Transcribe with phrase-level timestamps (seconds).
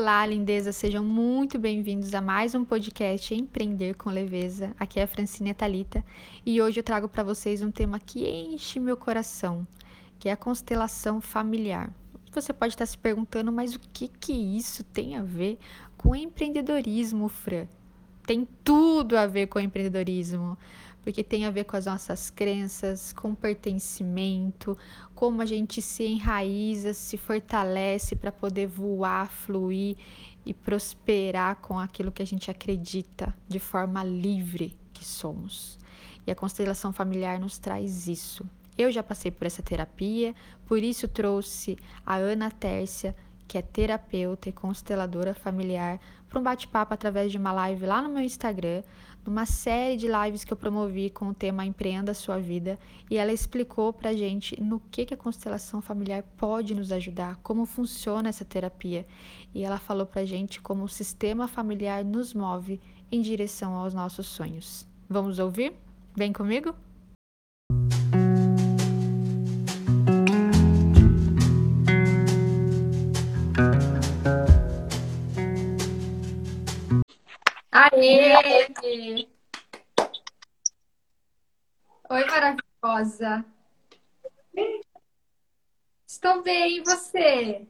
[0.00, 4.74] Olá, lindeza, sejam muito bem-vindos a mais um podcast Empreender com Leveza.
[4.80, 6.02] Aqui é a Francine Talita
[6.44, 9.66] e hoje eu trago para vocês um tema que enche meu coração,
[10.18, 11.92] que é a constelação familiar.
[12.32, 15.58] Você pode estar se perguntando, mas o que que isso tem a ver
[15.98, 17.66] com empreendedorismo, Fran?
[18.26, 20.56] Tem tudo a ver com empreendedorismo
[21.02, 24.76] porque tem a ver com as nossas crenças, com pertencimento,
[25.14, 29.96] como a gente se enraiza, se fortalece para poder voar, fluir
[30.44, 35.78] e prosperar com aquilo que a gente acredita, de forma livre que somos.
[36.26, 38.44] E a constelação familiar nos traz isso.
[38.76, 40.34] Eu já passei por essa terapia,
[40.66, 43.14] por isso trouxe a Ana Tércia,
[43.46, 48.08] que é terapeuta e consteladora familiar, para um bate-papo através de uma live lá no
[48.08, 48.82] meu Instagram,
[49.24, 52.78] numa série de lives que eu promovi com o tema Empreenda a Sua Vida,
[53.10, 57.66] e ela explicou para gente no que, que a constelação familiar pode nos ajudar, como
[57.66, 59.06] funciona essa terapia.
[59.54, 64.26] E ela falou para gente como o sistema familiar nos move em direção aos nossos
[64.26, 64.86] sonhos.
[65.08, 65.72] Vamos ouvir?
[66.16, 66.74] Vem comigo?
[77.82, 79.26] Aê!
[82.10, 83.42] Oi, maravilhosa.
[86.06, 87.66] Estou bem, e você?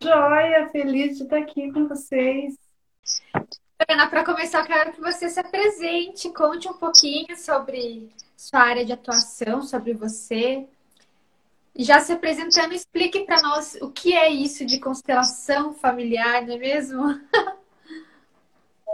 [0.00, 2.56] Joia, feliz de estar aqui com vocês.
[3.88, 8.84] Ana, para começar, eu quero que você se apresente, conte um pouquinho sobre sua área
[8.84, 10.64] de atuação, sobre você.
[11.74, 16.58] Já se apresentando, explique para nós o que é isso de constelação familiar, não é
[16.58, 17.02] mesmo?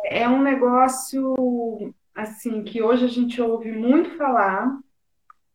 [0.05, 4.79] é um negócio assim que hoje a gente ouve muito falar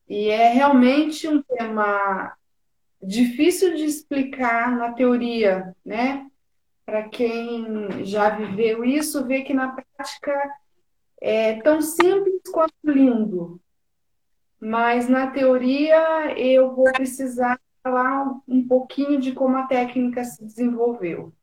[0.08, 2.36] e é realmente um tema
[3.02, 6.28] difícil de explicar na teoria, né?
[6.86, 10.34] Para quem já viveu isso, vê que na prática
[11.22, 13.62] é tão simples quanto lindo.
[14.60, 21.34] Mas na teoria eu vou precisar falar um pouquinho de como a técnica se desenvolveu,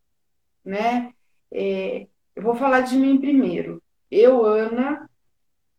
[0.64, 1.12] né?
[1.50, 2.06] É,
[2.36, 3.82] eu vou falar de mim primeiro.
[4.10, 5.08] Eu, Ana,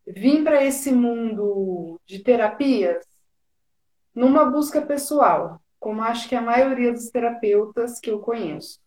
[0.06, 3.06] vim para esse mundo de terapias
[4.14, 8.82] numa busca pessoal, como acho que a maioria dos terapeutas que eu conheço.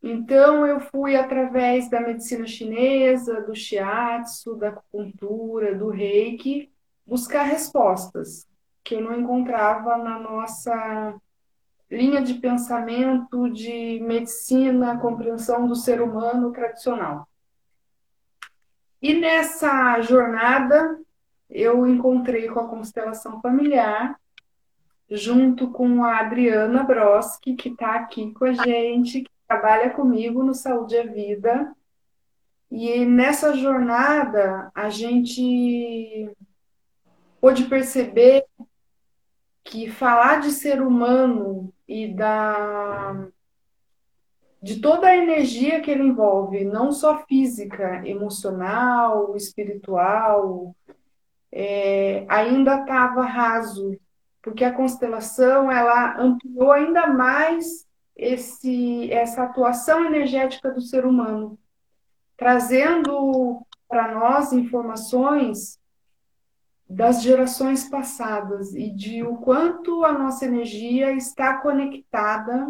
[0.00, 6.70] Então, eu fui através da medicina chinesa, do shiatsu, da acupuntura, do reiki,
[7.04, 8.46] buscar respostas
[8.84, 11.20] que eu não encontrava na nossa
[11.90, 17.26] linha de pensamento de medicina, compreensão do ser humano tradicional.
[19.00, 20.98] E nessa jornada,
[21.48, 24.20] eu encontrei com a constelação familiar,
[25.10, 30.52] junto com a Adriana Broski, que está aqui com a gente, que trabalha comigo no
[30.52, 31.74] Saúde e Vida.
[32.70, 36.30] E nessa jornada, a gente
[37.40, 38.44] pôde perceber
[39.64, 43.28] que falar de ser humano e da
[44.60, 50.74] de toda a energia que ele envolve, não só física, emocional, espiritual,
[51.52, 53.96] é, ainda estava raso,
[54.42, 61.56] porque a constelação ela ampliou ainda mais esse, essa atuação energética do ser humano,
[62.36, 65.78] trazendo para nós informações
[66.88, 72.66] das gerações passadas e de o quanto a nossa energia está conectada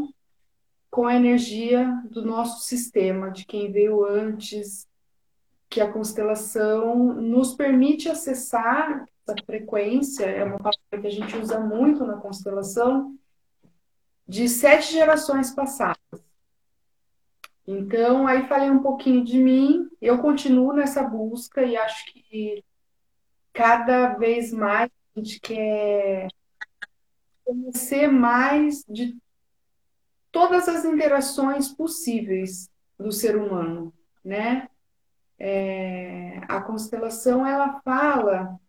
[0.91, 4.89] com a energia do nosso sistema, de quem veio antes,
[5.71, 11.61] que a constelação nos permite acessar essa frequência, é uma palavra que a gente usa
[11.61, 13.15] muito na constelação,
[14.27, 15.99] de sete gerações passadas.
[17.67, 22.65] Então, aí falei um pouquinho de mim, eu continuo nessa busca e acho que
[23.59, 26.29] cada vez mais a gente quer
[27.45, 29.19] conhecer mais de
[30.31, 33.93] todas as interações possíveis do ser humano,
[34.25, 34.69] né?
[35.37, 38.61] É, a constelação ela fala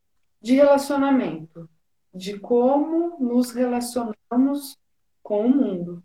[0.41, 1.69] de relacionamento,
[2.11, 4.75] de como nos relacionamos
[5.21, 6.03] com o mundo,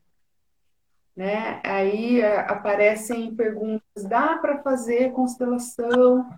[1.17, 1.63] né?
[1.65, 6.29] Aí é, aparecem perguntas: dá para fazer constelação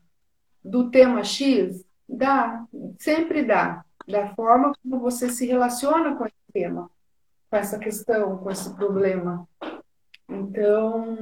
[0.65, 1.86] do tema X?
[2.09, 2.65] Dá,
[2.99, 6.91] sempre dá, da forma como você se relaciona com esse tema,
[7.51, 9.49] com essa questão, com esse problema.
[10.29, 11.17] Então,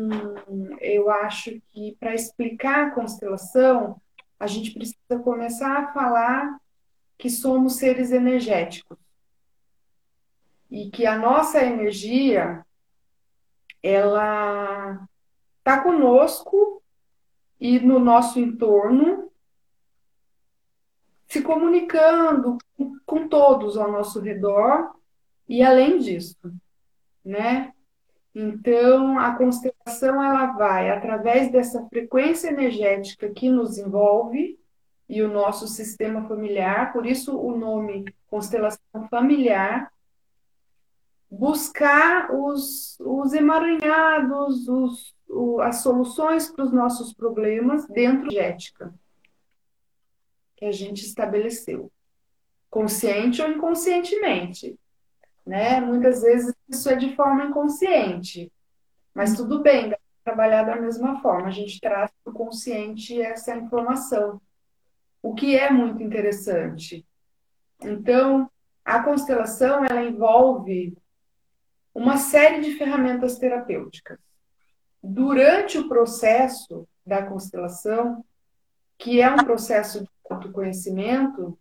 [0.80, 4.00] eu acho que para explicar a constelação,
[4.38, 6.58] a gente precisa começar a falar
[7.16, 8.98] que somos seres energéticos
[10.70, 12.64] e que a nossa energia
[13.82, 15.06] ela
[15.58, 16.82] está conosco
[17.60, 19.30] e no nosso entorno,
[21.34, 22.58] se comunicando
[23.04, 24.94] com todos ao nosso redor
[25.48, 26.36] e além disso,
[27.24, 27.72] né?
[28.32, 34.56] Então, a constelação ela vai através dessa frequência energética que nos envolve
[35.08, 39.92] e o nosso sistema familiar, por isso o nome constelação familiar,
[41.28, 48.94] buscar os, os emaranhados, os, o, as soluções para os nossos problemas dentro da ética
[50.56, 51.90] que a gente estabeleceu,
[52.70, 54.78] consciente ou inconscientemente.
[55.46, 55.80] Né?
[55.80, 58.50] Muitas vezes isso é de forma inconsciente,
[59.14, 61.48] mas tudo bem, dá para trabalhar da mesma forma.
[61.48, 64.40] A gente traz para o consciente essa informação,
[65.22, 67.06] o que é muito interessante.
[67.82, 68.50] Então,
[68.84, 70.96] a constelação ela envolve
[71.94, 74.18] uma série de ferramentas terapêuticas.
[75.02, 78.24] Durante o processo da constelação,
[78.98, 81.58] que é um processo de autoconhecimento,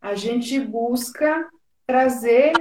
[0.00, 1.48] a gente busca
[1.86, 2.52] trazer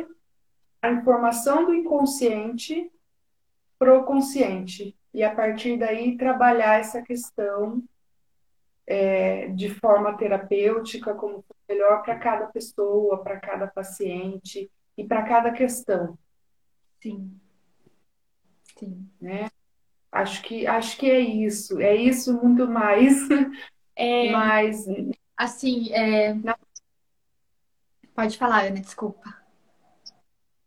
[0.81, 2.91] a informação do inconsciente
[3.77, 7.83] para o consciente e a partir daí trabalhar essa questão
[8.85, 15.51] é, de forma terapêutica, como melhor para cada pessoa, para cada paciente e para cada
[15.51, 16.17] questão.
[17.01, 17.39] Sim.
[18.77, 19.09] Sim.
[19.21, 19.49] Né?
[20.11, 23.15] Acho que acho que é isso, é isso muito mais.
[23.99, 24.85] É, Mas
[25.35, 26.33] assim, é...
[26.33, 26.57] Na...
[28.15, 29.35] pode falar, Ana, desculpa.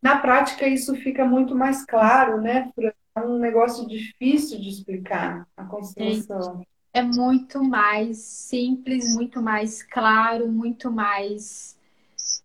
[0.02, 2.70] Na prática, isso fica muito mais claro, né?
[3.14, 6.62] É um negócio difícil de explicar a constelação.
[6.92, 11.78] É muito mais simples, muito mais claro, muito mais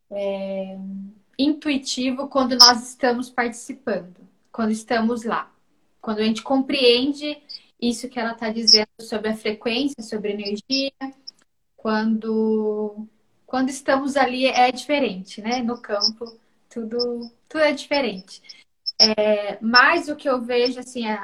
[0.10, 0.78] é,
[1.38, 4.16] intuitivo quando nós estamos participando,
[4.54, 5.52] quando estamos lá.
[6.00, 7.38] Quando a gente compreende
[7.82, 10.92] isso que ela está dizendo sobre a frequência, sobre a energia,
[11.76, 13.08] quando,
[13.46, 15.62] quando estamos ali é diferente, né?
[15.62, 16.38] No campo
[16.70, 18.42] tudo, tudo é diferente.
[19.00, 21.20] É, mas o que eu vejo, assim, é,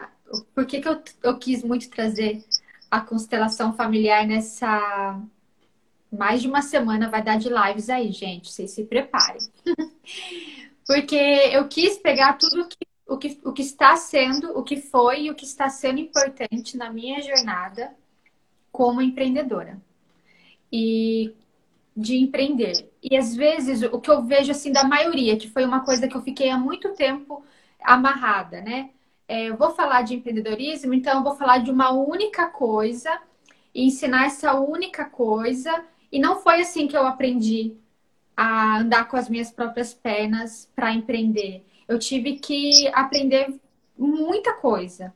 [0.53, 2.43] por que, que eu, eu quis muito trazer
[2.89, 5.19] a constelação familiar nessa.
[6.11, 8.51] Mais de uma semana vai dar de lives aí, gente.
[8.51, 9.41] Vocês se preparem.
[10.85, 15.23] Porque eu quis pegar tudo que, o, que, o que está sendo, o que foi
[15.23, 17.93] e o que está sendo importante na minha jornada
[18.71, 19.81] como empreendedora.
[20.71, 21.33] E
[21.95, 22.89] de empreender.
[23.01, 26.15] E às vezes o que eu vejo assim da maioria, que foi uma coisa que
[26.15, 27.43] eu fiquei há muito tempo
[27.81, 28.89] amarrada, né?
[29.27, 33.21] É, eu vou falar de empreendedorismo, então eu vou falar de uma única coisa
[33.73, 35.83] e ensinar essa única coisa.
[36.11, 37.75] E não foi assim que eu aprendi
[38.35, 41.65] a andar com as minhas próprias pernas para empreender.
[41.87, 43.53] Eu tive que aprender
[43.97, 45.13] muita coisa.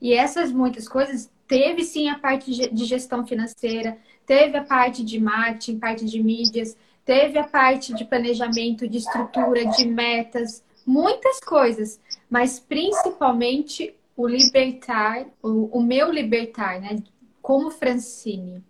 [0.00, 5.18] E essas muitas coisas teve sim a parte de gestão financeira, teve a parte de
[5.18, 12.00] marketing, parte de mídias, teve a parte de planejamento, de estrutura, de metas, muitas coisas,
[12.28, 17.02] mas principalmente o libertar, o, o meu libertar, né?
[17.42, 18.62] Como Francine.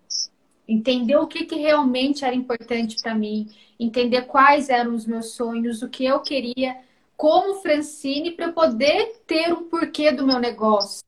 [0.66, 5.82] Entender o que, que realmente era importante para mim, entender quais eram os meus sonhos,
[5.82, 6.76] o que eu queria
[7.20, 11.04] como Francine para poder ter um porquê do meu negócio.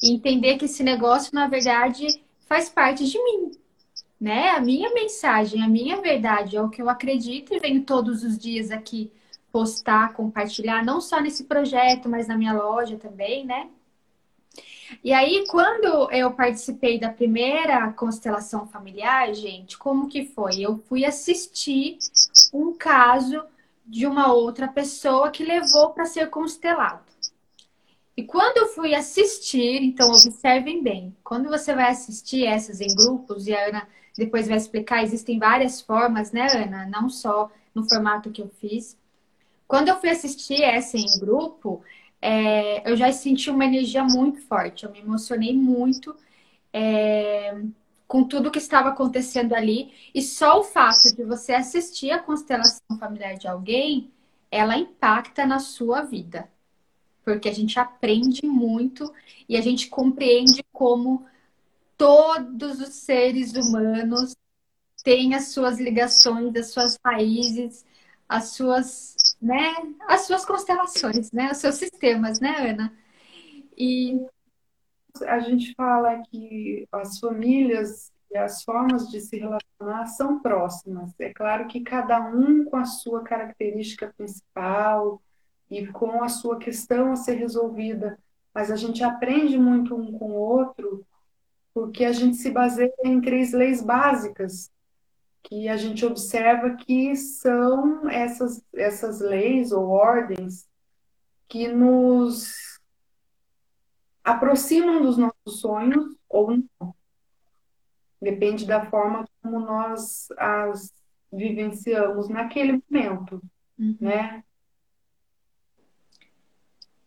[0.00, 2.06] E entender que esse negócio, na verdade,
[2.46, 3.50] faz parte de mim
[4.22, 4.50] né?
[4.50, 8.38] A minha mensagem, a minha verdade é o que eu acredito e venho todos os
[8.38, 9.10] dias aqui
[9.50, 13.68] postar, compartilhar, não só nesse projeto, mas na minha loja também, né?
[15.02, 20.60] E aí, quando eu participei da primeira constelação familiar, gente, como que foi?
[20.60, 21.98] Eu fui assistir
[22.54, 23.42] um caso
[23.92, 27.04] de uma outra pessoa que levou para ser constelado.
[28.16, 33.46] E quando eu fui assistir, então observem bem, quando você vai assistir essas em grupos,
[33.46, 36.86] e a Ana depois vai explicar, existem várias formas, né, Ana?
[36.86, 38.96] Não só no formato que eu fiz.
[39.68, 41.82] Quando eu fui assistir essa em grupo,
[42.18, 46.16] é, eu já senti uma energia muito forte, eu me emocionei muito
[46.72, 47.62] é,
[48.12, 49.90] com tudo que estava acontecendo ali.
[50.14, 54.12] E só o fato de você assistir a constelação familiar de alguém,
[54.50, 56.46] ela impacta na sua vida.
[57.24, 59.10] Porque a gente aprende muito
[59.48, 61.24] e a gente compreende como
[61.96, 64.36] todos os seres humanos
[65.02, 67.82] têm as suas ligações, as suas raízes,
[68.28, 69.72] as suas, né,
[70.06, 72.92] as suas constelações, né, os seus sistemas, né, Ana?
[73.74, 74.20] E
[75.20, 81.12] a gente fala que as famílias e as formas de se relacionar são próximas.
[81.20, 85.20] É claro que cada um com a sua característica principal
[85.70, 88.18] e com a sua questão a ser resolvida,
[88.54, 91.06] mas a gente aprende muito um com o outro
[91.74, 94.70] porque a gente se baseia em três leis básicas
[95.42, 100.68] que a gente observa que são essas, essas leis ou ordens
[101.48, 102.71] que nos
[104.22, 106.94] aproximam dos nossos sonhos ou não.
[108.20, 110.92] Depende da forma como nós as
[111.32, 113.42] vivenciamos naquele momento,
[113.78, 113.96] uhum.
[114.00, 114.44] né?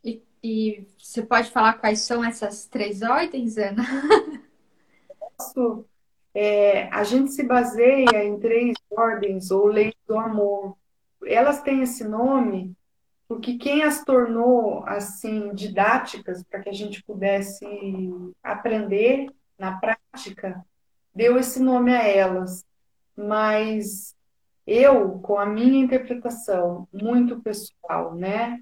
[0.03, 3.83] E, e, você pode falar quais são essas três ordens, Ana?
[5.37, 5.85] Posso.
[6.33, 10.75] É, a gente se baseia em três ordens ou leis do amor.
[11.23, 12.75] Elas têm esse nome
[13.27, 17.65] porque quem as tornou assim didáticas para que a gente pudesse
[18.43, 19.27] aprender
[19.57, 20.63] na prática
[21.15, 22.65] deu esse nome a elas.
[23.15, 24.13] Mas
[24.67, 28.61] eu, com a minha interpretação muito pessoal, né,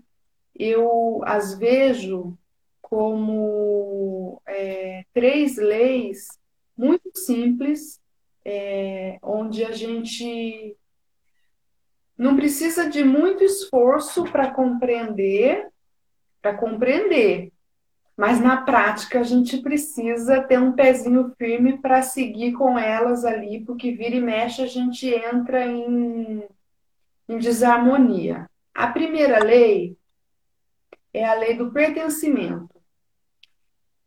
[0.56, 2.38] eu as vejo
[2.82, 6.28] como é, três leis
[6.78, 8.00] muito simples,
[8.46, 10.78] é, onde a gente
[12.18, 15.68] não precisa de muito esforço para compreender,
[16.42, 17.52] para compreender,
[18.16, 23.64] mas na prática a gente precisa ter um pezinho firme para seguir com elas ali,
[23.66, 26.48] porque vira e mexe a gente entra em,
[27.28, 28.50] em desarmonia.
[28.74, 29.98] A primeira lei
[31.14, 32.70] é a lei do pertencimento.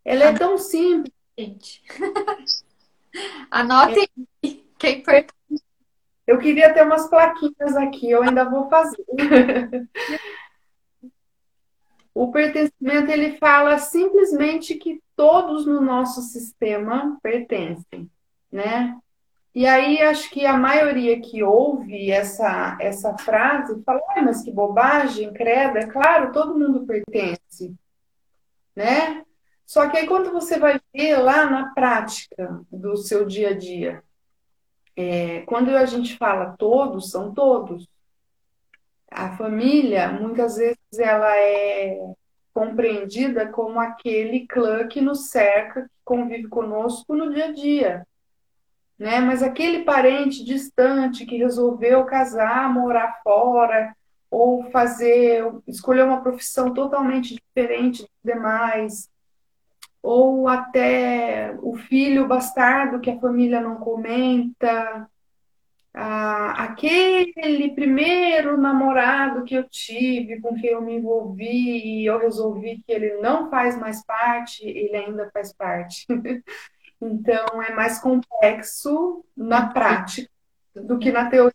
[0.05, 1.13] Ela é tão simples.
[1.39, 1.83] Gente.
[3.51, 4.09] Anotem
[4.45, 4.49] é.
[4.79, 5.36] quem pertence.
[6.27, 9.05] Eu queria ter umas plaquinhas aqui, eu ainda vou fazer.
[12.13, 18.11] O pertencimento ele fala simplesmente que todos no nosso sistema pertencem,
[18.51, 18.97] né?
[19.55, 25.31] E aí acho que a maioria que ouve essa essa frase fala, mas que bobagem,
[25.33, 27.75] credo, é claro, todo mundo pertence,
[28.75, 29.23] né?
[29.67, 34.03] Só que aí quando você vai ver lá na prática do seu dia a dia,
[34.97, 37.87] é, quando a gente fala todos, são todos.
[39.11, 42.01] A família, muitas vezes, ela é
[42.53, 48.07] compreendida como aquele clã que nos cerca, que convive conosco no dia a dia.
[48.99, 49.21] Né?
[49.21, 53.95] Mas aquele parente distante que resolveu casar, morar fora,
[54.31, 59.09] ou fazer, escolher uma profissão totalmente diferente dos demais,
[60.07, 65.11] ou até o filho bastardo que a família não comenta,
[65.93, 72.81] ah, aquele primeiro namorado que eu tive, com quem eu me envolvi e eu resolvi
[72.87, 76.07] que ele não faz mais parte, ele ainda faz parte.
[77.03, 80.31] então é mais complexo na prática
[80.73, 81.53] do que na teoria,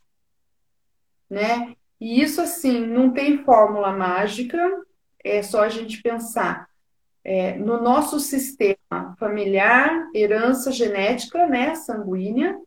[1.29, 1.73] né?
[2.01, 4.59] E isso assim não tem fórmula mágica,
[5.23, 6.69] é só a gente pensar
[7.23, 12.59] é, no nosso sistema familiar, herança genética, né, sanguínea,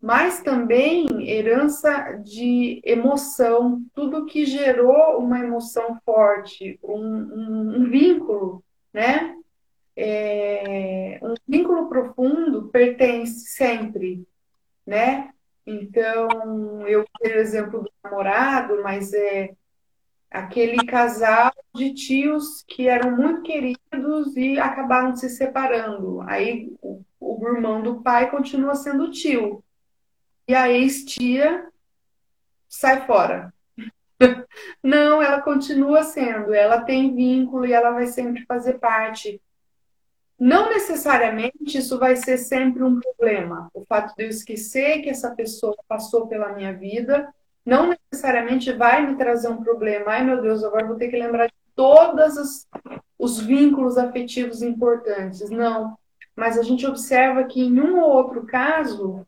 [0.00, 8.62] mas também herança de emoção, tudo que gerou uma emoção forte, um, um, um vínculo,
[8.92, 9.34] né?
[9.96, 14.24] É, um vínculo profundo pertence sempre,
[14.86, 15.30] né?
[15.66, 19.50] Então, eu tenho o exemplo do namorado, mas é
[20.30, 26.20] aquele casal de tios que eram muito queridos e acabaram se separando.
[26.22, 29.62] Aí o, o irmão do pai continua sendo tio,
[30.46, 31.68] e a ex-tia
[32.68, 33.52] sai fora.
[34.82, 39.40] Não, ela continua sendo, ela tem vínculo e ela vai sempre fazer parte.
[40.38, 43.68] Não necessariamente isso vai ser sempre um problema.
[43.74, 47.32] O fato de eu esquecer que essa pessoa passou pela minha vida
[47.68, 50.12] não necessariamente vai me trazer um problema.
[50.12, 52.66] Ai, meu Deus, agora vou ter que lembrar de todos
[53.18, 55.50] os vínculos afetivos importantes.
[55.50, 55.94] Não.
[56.34, 59.26] Mas a gente observa que em um ou outro caso,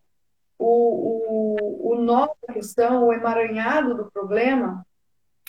[0.59, 4.87] o, o, o nó da questão, o emaranhado do problema,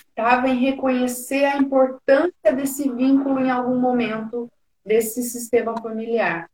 [0.10, 4.52] estava em reconhecer a importância desse vínculo em algum momento
[4.86, 6.50] desse sistema familiar.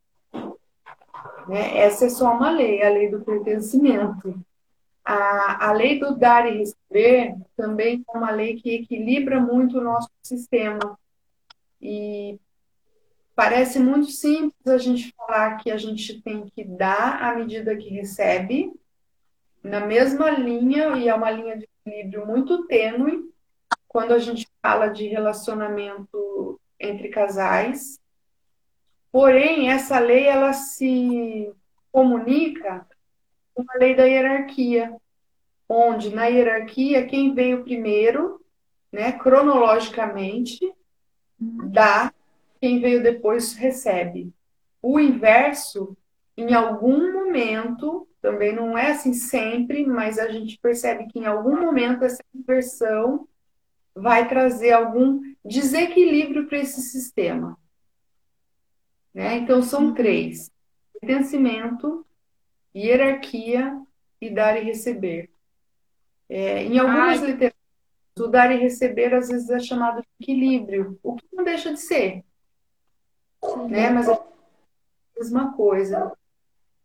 [1.48, 1.78] Né?
[1.78, 4.38] Essa é só uma lei, a lei do pertencimento.
[5.10, 9.82] A, a lei do dar e receber também é uma lei que equilibra muito o
[9.82, 10.98] nosso sistema.
[11.80, 12.38] E
[13.38, 17.88] Parece muito simples a gente falar que a gente tem que dar à medida que
[17.88, 18.72] recebe,
[19.62, 23.32] na mesma linha, e é uma linha de equilíbrio muito tênue,
[23.86, 28.00] quando a gente fala de relacionamento entre casais.
[29.12, 31.54] Porém, essa lei ela se
[31.92, 32.84] comunica
[33.58, 34.94] com a lei da hierarquia,
[35.68, 38.40] onde na hierarquia quem veio primeiro
[38.92, 40.60] né, cronologicamente,
[41.40, 42.14] dá,
[42.60, 44.32] quem veio depois recebe.
[44.80, 45.96] O inverso,
[46.36, 51.60] em algum momento, também não é assim sempre, mas a gente percebe que em algum
[51.60, 53.26] momento essa inversão
[53.92, 57.58] vai trazer algum desequilíbrio para esse sistema.
[59.12, 59.38] Né?
[59.38, 60.48] Então, são três:
[61.00, 62.06] pertencimento,
[62.80, 63.80] hierarquia
[64.20, 65.30] e dar e receber.
[66.28, 67.26] É, em algumas Ai.
[67.26, 67.58] literaturas,
[68.18, 71.80] o dar e receber às vezes é chamado de equilíbrio, o que não deixa de
[71.80, 72.24] ser.
[73.68, 73.90] Né?
[73.90, 74.20] Mas é a
[75.16, 76.12] mesma coisa.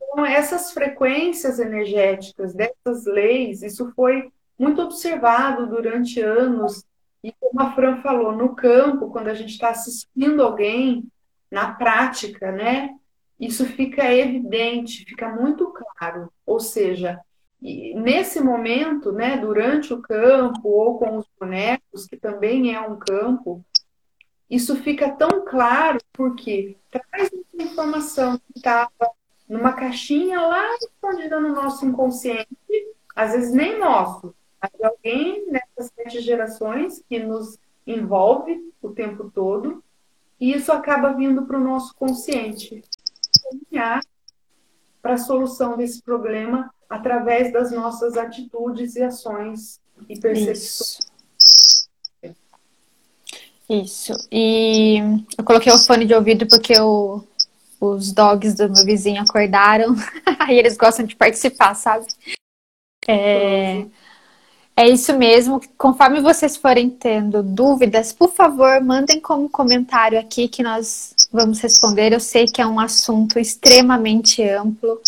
[0.02, 6.86] Então, essas frequências energéticas dessas leis, isso foi muito observado durante anos.
[7.24, 11.04] E como a Fran falou, no campo, quando a gente está assistindo alguém,
[11.50, 12.96] na prática, né?
[13.40, 15.72] Isso fica evidente, fica muito
[16.04, 16.32] claro.
[16.46, 17.20] Ou seja,
[17.62, 23.64] nesse momento, né, durante o campo ou com os bonecos, que também é um campo,
[24.50, 28.90] isso fica tão claro porque traz informação que estava
[29.48, 32.48] numa caixinha lá escondida no nosso inconsciente,
[33.16, 39.84] às vezes nem nosso, mas alguém nessas sete gerações que nos envolve o tempo todo,
[40.40, 42.84] e isso acaba vindo para o nosso consciente.
[43.44, 44.02] Caminhar
[45.04, 51.00] para a solução desse problema através das nossas atitudes e ações e percepções.
[52.20, 52.44] Isso.
[53.70, 54.14] Isso.
[54.32, 55.00] E
[55.38, 56.74] eu coloquei o fone de ouvido porque
[57.82, 59.94] os dogs do meu vizinho acordaram.
[60.40, 62.06] Aí eles gostam de participar, sabe?
[63.08, 63.86] É,
[64.76, 65.62] é isso mesmo.
[65.78, 72.12] Conforme vocês forem tendo dúvidas, por favor, mandem como comentário aqui que nós vamos responder.
[72.12, 75.00] Eu sei que é um assunto extremamente amplo.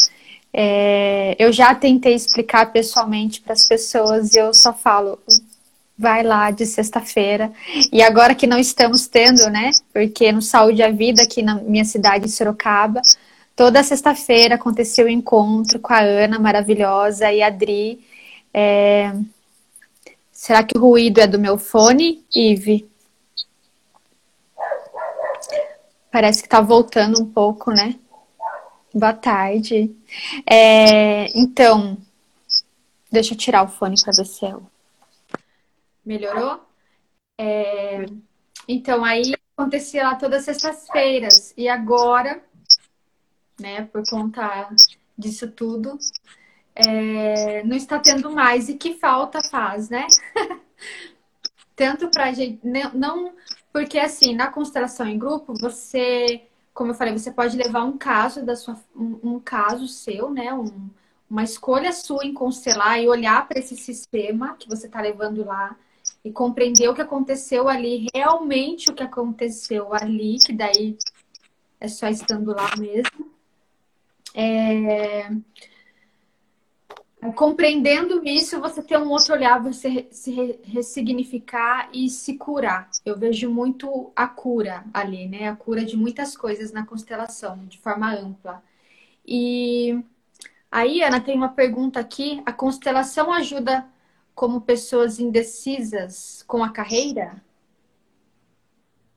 [0.53, 5.19] É, eu já tentei explicar pessoalmente para as pessoas e eu só falo,
[5.97, 7.51] vai lá de sexta-feira.
[7.91, 9.71] E agora que não estamos tendo, né?
[9.91, 13.01] Porque no Saúde a Vida, aqui na minha cidade, Sorocaba,
[13.55, 17.99] toda sexta-feira aconteceu o um encontro com a Ana, maravilhosa, e a Adri.
[18.53, 19.11] É...
[20.45, 22.87] Será que o ruído é do meu fone, Ive?
[26.11, 27.99] Parece que tá voltando um pouco, né?
[28.93, 29.89] Boa tarde.
[30.45, 31.97] É, então,
[33.11, 34.55] deixa eu tirar o fone para ver se é
[36.05, 36.61] Melhorou?
[37.39, 38.05] É,
[38.67, 41.55] então, aí acontecia lá todas as sextas-feiras.
[41.57, 42.39] E agora,
[43.59, 44.69] né, por conta
[45.17, 45.97] disso tudo,
[46.75, 48.69] é, não está tendo mais.
[48.69, 50.07] E que falta faz, né?
[51.75, 52.59] Tanto para gente.
[52.93, 53.33] Não,
[53.73, 58.45] porque assim, na constelação em grupo, você como eu falei, você pode levar um caso
[58.45, 60.53] da sua, um, um caso seu, né?
[60.53, 60.89] Um,
[61.29, 65.75] uma escolha sua em constelar e olhar para esse sistema que você está levando lá
[66.23, 70.97] e compreender o que aconteceu ali, realmente o que aconteceu ali, que daí
[71.79, 73.31] é só estando lá mesmo.
[74.33, 75.29] É...
[77.33, 82.89] Compreendendo isso, você tem um outro olhar, você se ressignificar e se curar.
[83.05, 85.47] Eu vejo muito a cura ali, né?
[85.47, 88.63] A cura de muitas coisas na constelação, de forma ampla.
[89.25, 90.03] E
[90.71, 92.41] aí, Ana, tem uma pergunta aqui.
[92.45, 93.87] A constelação ajuda
[94.33, 97.41] como pessoas indecisas com a carreira?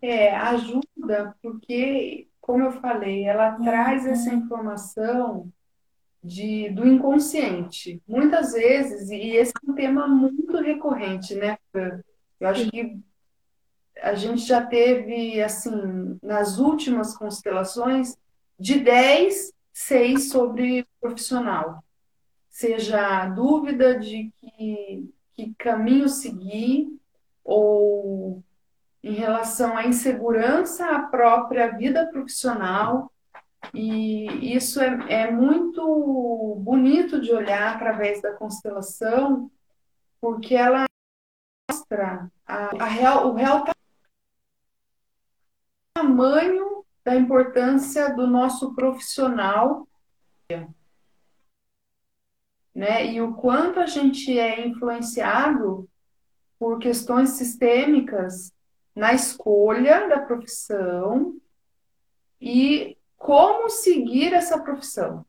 [0.01, 5.53] É, ajuda, porque, como eu falei, ela traz essa informação
[6.23, 8.03] de, do inconsciente.
[8.07, 12.99] Muitas vezes, e esse é um tema muito recorrente, né, Eu acho que
[14.01, 18.17] a gente já teve, assim, nas últimas constelações,
[18.59, 21.83] de 10, 6 sobre profissional.
[22.49, 26.89] Seja a dúvida de que, que caminho seguir,
[27.45, 28.43] ou
[29.03, 33.11] em relação à insegurança à própria vida profissional,
[33.75, 39.51] e isso é, é muito bonito de olhar através da constelação,
[40.21, 40.85] porque ela
[41.71, 43.65] mostra a, a real, o real
[45.95, 49.89] tamanho da importância do nosso profissional,
[52.75, 53.07] né?
[53.07, 55.89] E o quanto a gente é influenciado
[56.59, 58.53] por questões sistêmicas
[58.95, 61.41] na escolha da profissão
[62.41, 65.27] e como seguir essa profissão.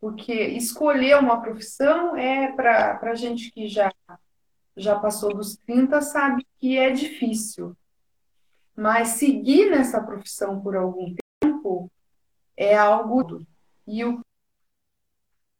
[0.00, 3.90] Porque escolher uma profissão é para a gente que já,
[4.76, 7.74] já passou dos 30 sabe que é difícil.
[8.76, 11.90] Mas seguir nessa profissão por algum tempo
[12.56, 13.42] é algo.
[13.86, 14.20] E o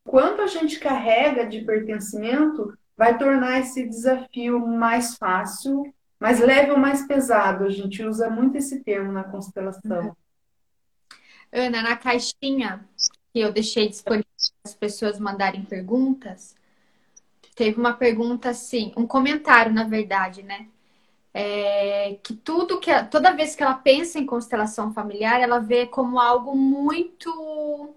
[0.05, 6.79] quanto a gente carrega de pertencimento vai tornar esse desafio mais fácil mais leve ou
[6.79, 7.65] mais pesado.
[7.65, 10.17] A gente usa muito esse termo na constelação.
[11.53, 12.87] Ana, na caixinha
[13.33, 14.27] que eu deixei disponível
[14.63, 16.55] para as pessoas mandarem perguntas,
[17.55, 20.69] teve uma pergunta assim, um comentário, na verdade, né?
[21.35, 26.19] É, que tudo que toda vez que ela pensa em constelação familiar, ela vê como
[26.19, 27.95] algo muito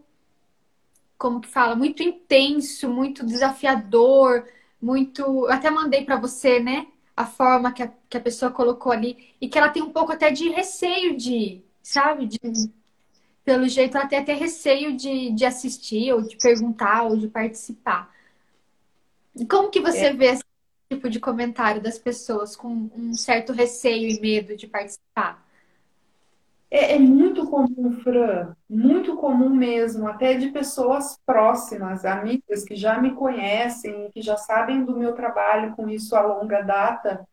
[1.17, 4.47] como que fala, muito intenso, muito desafiador,
[4.81, 5.21] muito.
[5.21, 6.87] Eu até mandei para você, né?
[7.15, 10.11] A forma que a, que a pessoa colocou ali e que ela tem um pouco
[10.11, 12.25] até de receio de, sabe?
[12.27, 12.39] De,
[13.51, 18.09] pelo jeito, até receio de, de assistir, ou de perguntar, ou de participar.
[19.49, 20.13] Como que você é.
[20.13, 20.43] vê esse
[20.89, 25.45] tipo de comentário das pessoas com um certo receio e medo de participar?
[26.69, 33.01] É, é, muito comum, Fran, muito comum mesmo, até de pessoas próximas, amigas que já
[33.01, 37.27] me conhecem, que já sabem do meu trabalho com isso a longa data,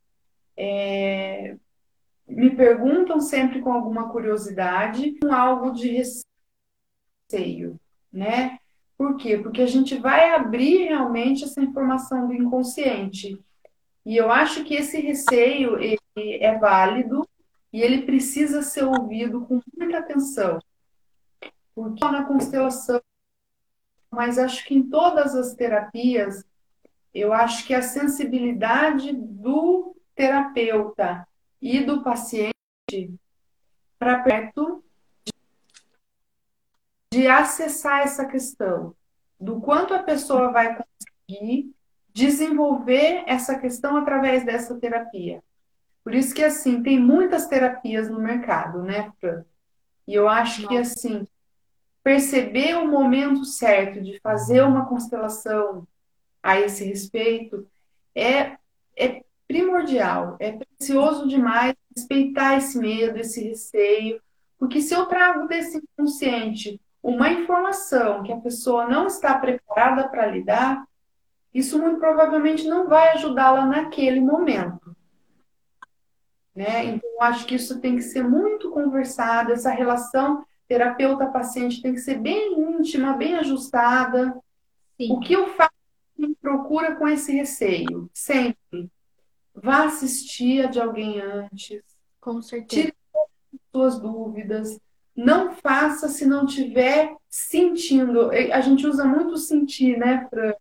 [0.57, 1.55] é,
[2.29, 6.03] me perguntam sempre com alguma curiosidade, com algo de
[7.31, 7.81] receio,
[8.13, 8.59] né?
[8.97, 9.39] Por quê?
[9.39, 13.43] Porque a gente vai abrir realmente essa informação do inconsciente.
[14.05, 15.77] E eu acho que esse receio
[16.17, 17.27] é válido,
[17.73, 20.59] e ele precisa ser ouvido com muita atenção.
[21.75, 23.01] Porque na constelação,
[24.11, 26.45] mas acho que em todas as terapias,
[27.15, 31.29] eu acho que a sensibilidade do terapeuta
[31.61, 32.53] e do paciente
[33.99, 34.85] para perto
[37.13, 38.95] de acessar essa questão,
[39.41, 41.75] do quanto a pessoa vai conseguir
[42.13, 45.43] desenvolver essa questão através dessa terapia.
[46.05, 49.45] Por isso que, assim, tem muitas terapias no mercado, né, Fran?
[50.07, 50.75] E eu acho Nossa.
[50.75, 51.27] que, assim,
[52.03, 55.87] perceber o momento certo de fazer uma constelação
[56.43, 57.69] a esse respeito
[58.15, 58.57] é,
[58.97, 64.21] é primordial, é precioso demais respeitar esse medo, esse receio,
[64.59, 70.27] porque se eu trago desse inconsciente uma informação que a pessoa não está preparada para
[70.27, 70.87] lidar,
[71.53, 74.97] isso muito provavelmente não vai ajudá-la naquele momento.
[76.55, 76.85] Né?
[76.87, 82.19] Então, acho que isso tem que ser muito conversado, essa relação terapeuta-paciente tem que ser
[82.19, 84.37] bem íntima, bem ajustada.
[85.01, 85.13] Sim.
[85.13, 85.71] O que eu faço
[86.43, 88.11] procura com esse receio?
[88.13, 88.91] Sempre.
[89.63, 91.83] Vá assistir a de alguém antes.
[92.21, 92.89] Com certeza.
[92.89, 92.95] Tire
[93.73, 94.79] suas dúvidas.
[95.15, 98.31] Não faça se não tiver sentindo.
[98.31, 100.55] A gente usa muito sentir, né, Fran?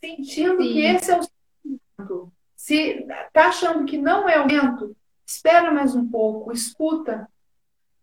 [0.00, 0.72] Sentindo Sim.
[0.72, 2.32] que esse é o sentimento.
[2.54, 7.28] Se tá achando que não é o momento, espera mais um pouco, escuta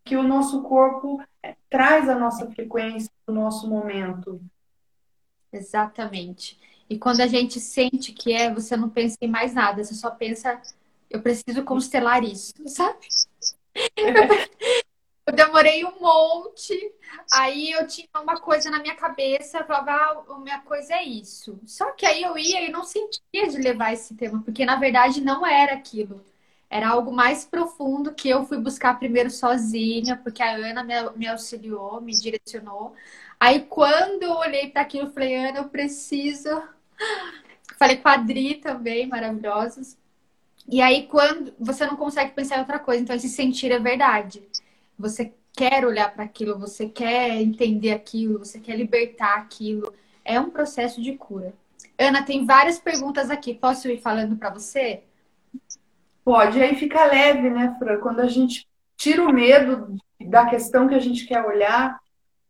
[0.04, 4.40] que o nosso corpo é, traz a nossa frequência, o nosso momento.
[5.52, 6.58] Exatamente.
[6.88, 10.10] E quando a gente sente que é, você não pensa em mais nada, você só
[10.10, 10.60] pensa,
[11.10, 13.06] eu preciso constelar isso, sabe?
[15.26, 16.74] Eu demorei um monte,
[17.32, 21.02] aí eu tinha uma coisa na minha cabeça, eu falava, ah, a minha coisa é
[21.02, 21.58] isso.
[21.66, 25.22] Só que aí eu ia e não sentia de levar esse tema, porque na verdade
[25.22, 26.22] não era aquilo.
[26.68, 31.26] Era algo mais profundo que eu fui buscar primeiro sozinha, porque a Ana me, me
[31.28, 32.94] auxiliou, me direcionou.
[33.40, 36.50] Aí quando eu olhei para aquilo, eu falei, Ana, eu preciso.
[37.78, 39.96] Falei com a Adri também, maravilhosos.
[40.68, 44.42] E aí, quando você não consegue pensar em outra coisa, então esse sentir é verdade.
[44.98, 49.92] Você quer olhar para aquilo, você quer entender aquilo, você quer libertar aquilo.
[50.24, 51.52] É um processo de cura.
[51.98, 53.54] Ana, tem várias perguntas aqui.
[53.54, 55.02] Posso ir falando para você?
[56.24, 57.98] Pode, aí fica leve, né, Fran?
[58.00, 62.00] Quando a gente tira o medo da questão que a gente quer olhar,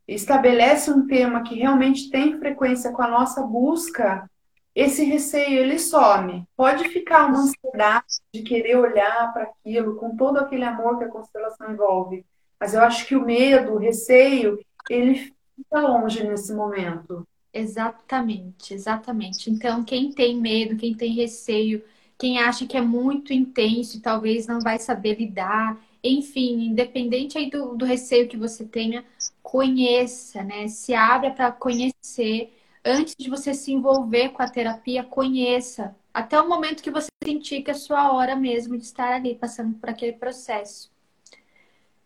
[0.06, 4.30] estabelece um tema que realmente tem frequência com a nossa busca,
[4.74, 6.46] esse receio ele some.
[6.56, 11.08] Pode ficar uma ansiedade de querer olhar para aquilo com todo aquele amor que a
[11.08, 12.24] constelação envolve,
[12.58, 14.58] mas eu acho que o medo, o receio,
[14.88, 17.26] ele fica longe nesse momento.
[17.52, 19.48] Exatamente, exatamente.
[19.48, 21.84] Então, quem tem medo, quem tem receio,
[22.18, 25.78] quem acha que é muito intenso e talvez não vai saber lidar.
[26.02, 29.04] Enfim, independente aí do, do receio que você tenha,
[29.42, 30.66] conheça, né?
[30.66, 32.52] Se abra para conhecer.
[32.84, 35.96] Antes de você se envolver com a terapia, conheça.
[36.12, 39.34] Até o momento que você sentir que é a sua hora mesmo de estar ali,
[39.34, 40.92] passando por aquele processo.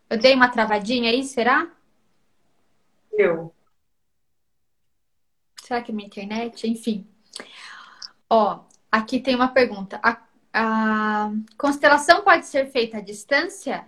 [0.09, 1.69] Eu dei uma travadinha aí, será?
[3.11, 3.53] Eu.
[5.61, 6.67] Será que é minha internet?
[6.67, 7.05] Enfim.
[8.29, 8.61] Ó,
[8.91, 9.99] Aqui tem uma pergunta.
[10.01, 13.87] A, a constelação pode ser feita à distância?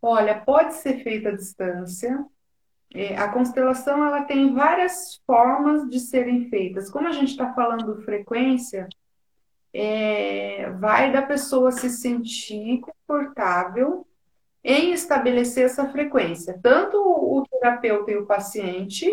[0.00, 2.24] Olha, pode ser feita à distância.
[2.94, 6.88] É, a constelação ela tem várias formas de serem feitas.
[6.88, 8.88] Como a gente está falando frequência,
[9.72, 14.06] é, vai da pessoa se sentir confortável
[14.62, 19.06] em estabelecer essa frequência, tanto o terapeuta e o paciente,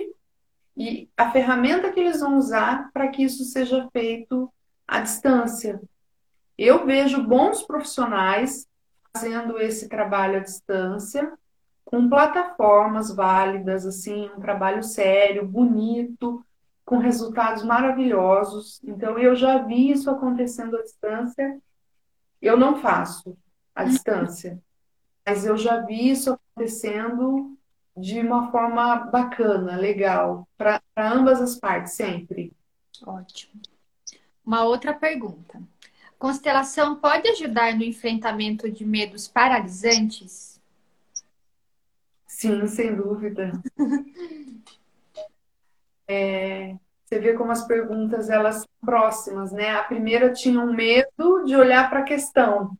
[0.78, 4.54] e a ferramenta que eles vão usar para que isso seja feito
[4.88, 5.82] à distância.
[6.58, 8.67] Eu vejo bons profissionais
[9.12, 11.34] fazendo esse trabalho à distância,
[11.86, 16.46] com plataformas válidas, assim, um trabalho sério, bonito,
[16.86, 18.82] com resultados maravilhosos.
[18.84, 21.60] Então, eu já vi isso acontecendo à distância.
[22.41, 23.38] Eu não faço
[23.76, 24.60] à distância,
[25.26, 27.58] mas eu já vi isso acontecendo
[27.96, 32.54] de uma forma bacana, legal, para ambas as partes, sempre.
[33.06, 33.62] Ótimo.
[34.46, 35.62] Uma outra pergunta.
[36.17, 40.51] Constelação pode ajudar no enfrentamento de medos paralisantes?
[42.42, 43.52] Sim, sem dúvida.
[46.08, 46.76] É,
[47.06, 49.76] você vê como as perguntas elas são próximas, né?
[49.76, 52.76] A primeira tinha um medo de olhar para a questão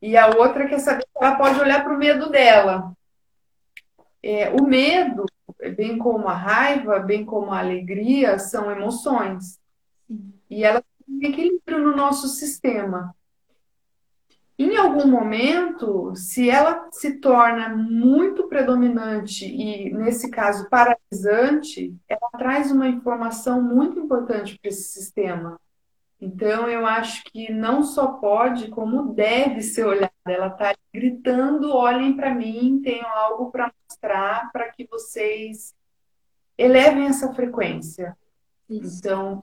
[0.00, 2.96] e a outra quer saber se ela pode olhar para o medo dela.
[4.22, 5.26] É, o medo,
[5.76, 9.60] bem como a raiva, bem como a alegria, são emoções.
[10.48, 13.14] E elas têm equilíbrio no nosso sistema.
[14.62, 22.70] Em algum momento, se ela se torna muito predominante e, nesse caso, paralisante, ela traz
[22.70, 25.60] uma informação muito importante para esse sistema.
[26.20, 30.12] Então, eu acho que não só pode, como deve ser olhada.
[30.24, 35.74] Ela está gritando: olhem para mim, tenho algo para mostrar para que vocês
[36.56, 38.16] elevem essa frequência.
[38.70, 39.00] Isso.
[39.00, 39.42] Então,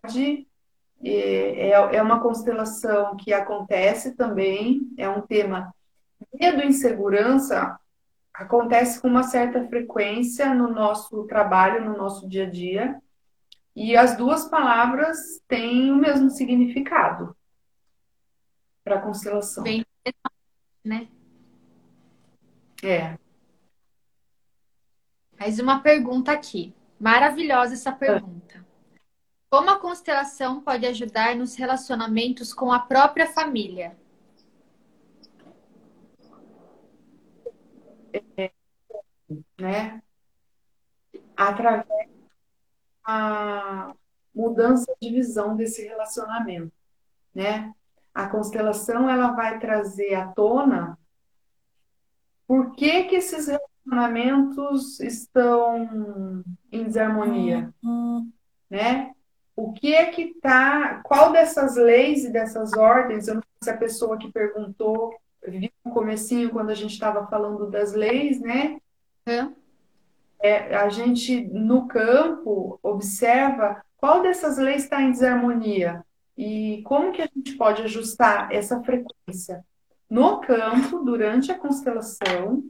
[0.00, 0.46] pode.
[1.02, 5.74] É, é uma constelação que acontece também, é um tema.
[6.34, 7.78] Medo e insegurança
[8.34, 13.00] acontece com uma certa frequência no nosso trabalho, no nosso dia a dia
[13.74, 17.36] e as duas palavras têm o mesmo significado
[18.84, 19.62] para a constelação.
[19.62, 19.84] Bem,
[20.84, 21.08] né?
[22.82, 23.18] É.
[25.38, 26.74] Mais uma pergunta aqui.
[26.98, 28.49] Maravilhosa essa pergunta.
[29.50, 33.98] Como a constelação pode ajudar nos relacionamentos com a própria família?
[38.36, 38.52] É,
[39.60, 40.00] né?
[41.36, 42.08] Através
[43.04, 43.92] a
[44.32, 46.72] mudança de visão desse relacionamento,
[47.34, 47.74] né?
[48.14, 50.96] A constelação ela vai trazer à tona
[52.46, 58.30] por que que esses relacionamentos estão em desarmonia, uhum.
[58.68, 59.12] né?
[59.62, 63.70] O que é que tá, qual dessas leis e dessas ordens, eu não sei se
[63.70, 65.14] a pessoa que perguntou
[65.46, 68.78] viu no comecinho quando a gente estava falando das leis, né?
[69.26, 69.46] É
[70.40, 76.04] é, a gente, no campo, observa qual dessas leis está em desarmonia
[76.36, 79.64] e como que a gente pode ajustar essa frequência
[80.08, 82.64] no campo, durante a constelação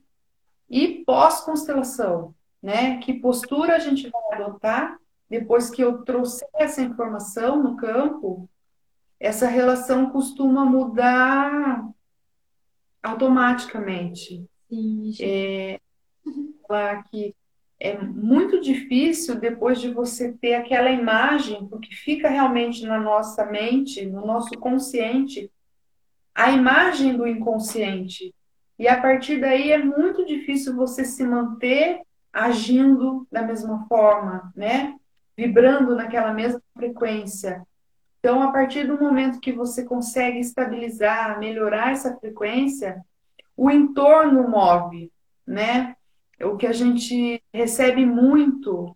[0.68, 2.98] e pós-constelação, né?
[2.98, 4.98] Que postura a gente vai adotar
[5.30, 8.50] depois que eu trouxer essa informação no campo?
[9.18, 11.88] Essa relação costuma mudar
[13.02, 14.44] automaticamente.
[14.68, 15.80] Sim, é,
[17.10, 17.34] que
[17.78, 24.04] é muito difícil depois de você ter aquela imagem, porque fica realmente na nossa mente,
[24.04, 25.50] no nosso consciente,
[26.34, 28.34] a imagem do inconsciente.
[28.78, 34.94] E a partir daí é muito difícil você se manter agindo da mesma forma, né?
[35.40, 37.66] Vibrando naquela mesma frequência.
[38.18, 43.02] Então, a partir do momento que você consegue estabilizar, melhorar essa frequência,
[43.56, 45.10] o entorno move,
[45.46, 45.96] né?
[46.42, 48.94] o que a gente recebe muito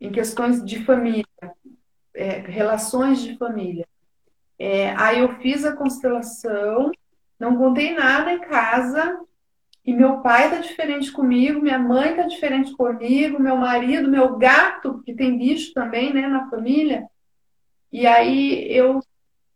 [0.00, 1.26] em questões de família,
[2.14, 3.86] é, relações de família.
[4.58, 6.90] É, aí eu fiz a constelação,
[7.38, 9.20] não contei nada em casa,
[9.84, 15.02] e meu pai tá diferente comigo, minha mãe tá diferente comigo, meu marido, meu gato,
[15.04, 17.06] que tem bicho também, né, na família.
[17.90, 19.00] E aí eu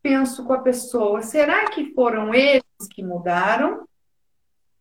[0.02, 3.86] penso com a pessoa, será que foram eles que mudaram?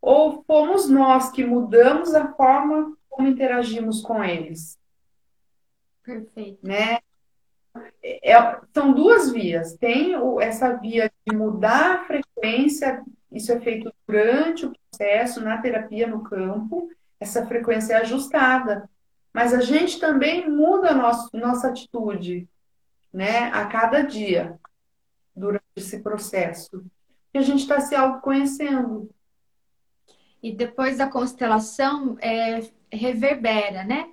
[0.05, 4.77] ou fomos nós que mudamos a forma como interagimos com eles?
[6.03, 6.59] Perfeito.
[6.61, 6.99] Né?
[8.03, 9.73] É, é são duas vias.
[9.73, 13.03] Tem essa via de mudar a frequência,
[13.35, 18.89] isso é feito durante o processo, na terapia no campo, essa frequência é ajustada.
[19.33, 22.47] Mas a gente também muda a nossa, nossa atitude,
[23.11, 24.57] né, a cada dia,
[25.35, 26.85] durante esse processo.
[27.33, 29.09] E a gente está se autoconhecendo.
[30.41, 34.09] E depois da constelação, é, reverbera, né?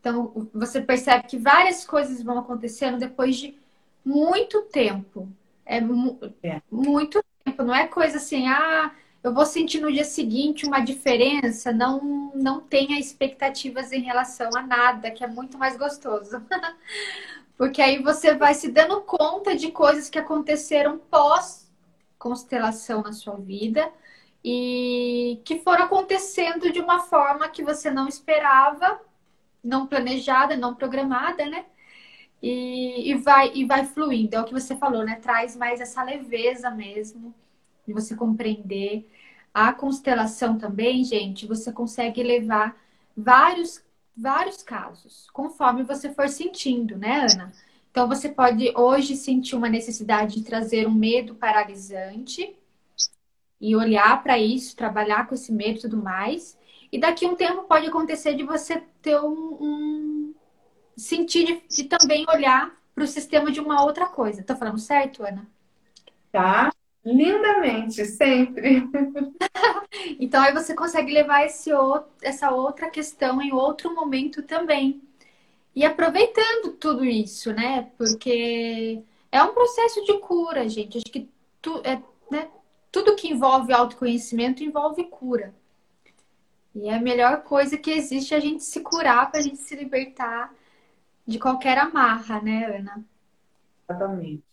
[0.00, 3.54] Então, você percebe que várias coisas vão acontecendo depois de
[4.02, 5.28] muito tempo.
[5.66, 6.62] É, mu é.
[6.70, 8.90] muito tempo, não é coisa assim, ah,
[9.22, 14.62] eu vou sentir no dia seguinte uma diferença, não, não tenha expectativas em relação a
[14.62, 16.42] nada, que é muito mais gostoso.
[17.56, 21.62] Porque aí você vai se dando conta de coisas que aconteceram pós
[22.18, 23.90] constelação na sua vida
[24.44, 29.00] e que foram acontecendo de uma forma que você não esperava,
[29.62, 31.64] não planejada, não programada, né?
[32.42, 34.34] E, e, vai, e vai fluindo.
[34.34, 35.16] É o que você falou, né?
[35.16, 37.32] Traz mais essa leveza mesmo,
[37.86, 39.08] de você compreender.
[39.54, 42.76] A constelação também, gente, você consegue levar
[43.16, 43.84] vários,
[44.16, 47.52] vários casos, conforme você for sentindo, né, Ana?
[47.90, 52.56] Então, você pode hoje sentir uma necessidade de trazer um medo paralisante
[53.60, 56.58] e olhar para isso, trabalhar com esse medo e tudo mais.
[56.90, 60.11] E daqui a um tempo pode acontecer de você ter um, um
[60.96, 64.42] sentir de, de, também olhar para o sistema de uma outra coisa.
[64.42, 65.46] Tô falando certo, Ana?
[66.30, 66.72] Tá,
[67.04, 68.82] lindamente, sempre.
[70.18, 71.70] então aí você consegue levar esse,
[72.22, 75.02] essa outra questão em outro momento também.
[75.74, 77.90] E aproveitando tudo isso, né?
[77.96, 80.98] Porque é um processo de cura, gente.
[80.98, 81.28] Acho que
[81.62, 82.00] tu, é,
[82.30, 82.48] né?
[82.90, 85.54] tudo que envolve autoconhecimento envolve cura.
[86.74, 89.74] E a melhor coisa que existe é a gente se curar para a gente se
[89.74, 90.54] libertar
[91.26, 93.04] de qualquer amarra, né, Ana?
[93.88, 94.44] Exatamente.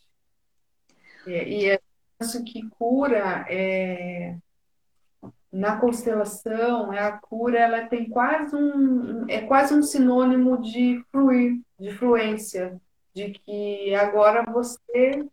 [1.26, 1.32] E,
[1.66, 1.80] e
[2.20, 4.36] acho que cura é
[5.52, 11.60] na constelação, é a cura ela tem quase um é quase um sinônimo de fluir,
[11.80, 12.80] de fluência,
[13.16, 15.28] de que agora você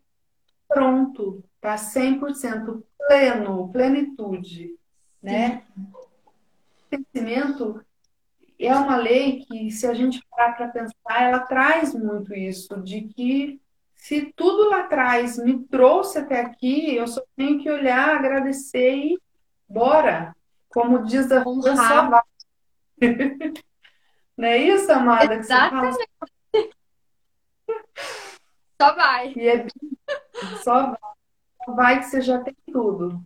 [0.69, 4.75] pronto, tá 100% pleno, plenitude,
[5.23, 5.63] né?
[6.91, 7.85] Conhecimento
[8.59, 13.03] é uma lei que, se a gente parar para pensar, ela traz muito isso, de
[13.03, 13.61] que
[13.95, 19.19] se tudo lá atrás me trouxe até aqui, eu só tenho que olhar, agradecer e
[19.69, 20.35] bora.
[20.69, 22.23] Como diz a só vai.
[24.37, 25.35] Não é isso, amada?
[25.35, 26.09] Exatamente.
[28.81, 29.33] Só vai.
[29.35, 29.67] E é
[30.63, 31.17] só vai
[31.67, 33.21] vai que você já tem tudo.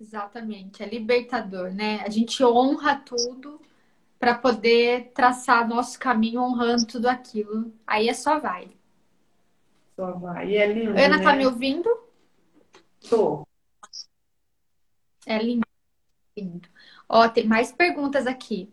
[0.00, 2.02] Exatamente, é libertador, né?
[2.04, 3.60] A gente honra tudo
[4.24, 7.70] para poder traçar nosso caminho honrando tudo aquilo.
[7.86, 8.70] Aí é só vai.
[9.94, 10.48] Só vai.
[10.48, 10.92] E é lindo.
[10.92, 11.24] Ana, tá né?
[11.24, 11.94] tá me ouvindo?
[13.10, 13.46] Tô.
[15.26, 15.66] É lindo.
[16.34, 16.66] lindo.
[17.06, 18.72] Ó, tem mais perguntas aqui.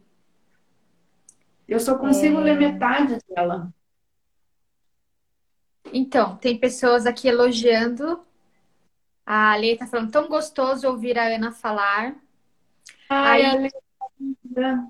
[1.67, 2.43] Eu só consigo é...
[2.43, 3.73] ler metade dela.
[5.91, 8.25] Então, tem pessoas aqui elogiando
[9.25, 12.15] a Lei tá falando, tão gostoso ouvir a Ana falar.
[13.09, 13.69] Ai, Aí,
[14.57, 14.87] a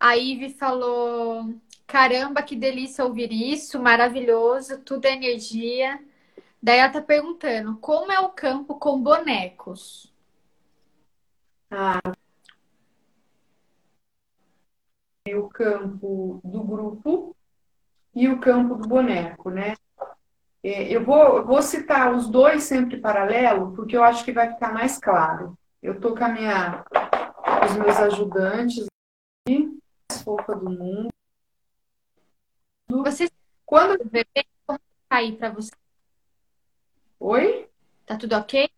[0.00, 1.54] Ive falou,
[1.86, 6.00] caramba, que delícia ouvir isso, maravilhoso, tudo é energia.
[6.62, 10.12] Daí ela tá perguntando, como é o campo com bonecos?
[11.70, 12.00] Ah,
[15.34, 17.36] o campo do grupo
[18.14, 19.74] e o campo do boneco, né?
[20.62, 24.72] É, eu vou, vou citar os dois sempre paralelo, porque eu acho que vai ficar
[24.72, 25.56] mais claro.
[25.82, 26.84] Eu estou com a minha,
[27.64, 28.86] os meus ajudantes
[29.46, 29.78] aqui,
[30.12, 31.08] fofa do mundo.
[32.88, 33.30] Você
[33.66, 35.70] quando bebê como tá aí para você?
[37.20, 37.68] Oi?
[38.06, 38.68] Tá tudo ok?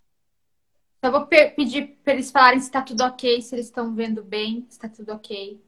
[1.05, 4.67] Só vou pedir para eles falarem se tá tudo ok, se eles estão vendo bem,
[4.69, 5.63] se tá tudo ok.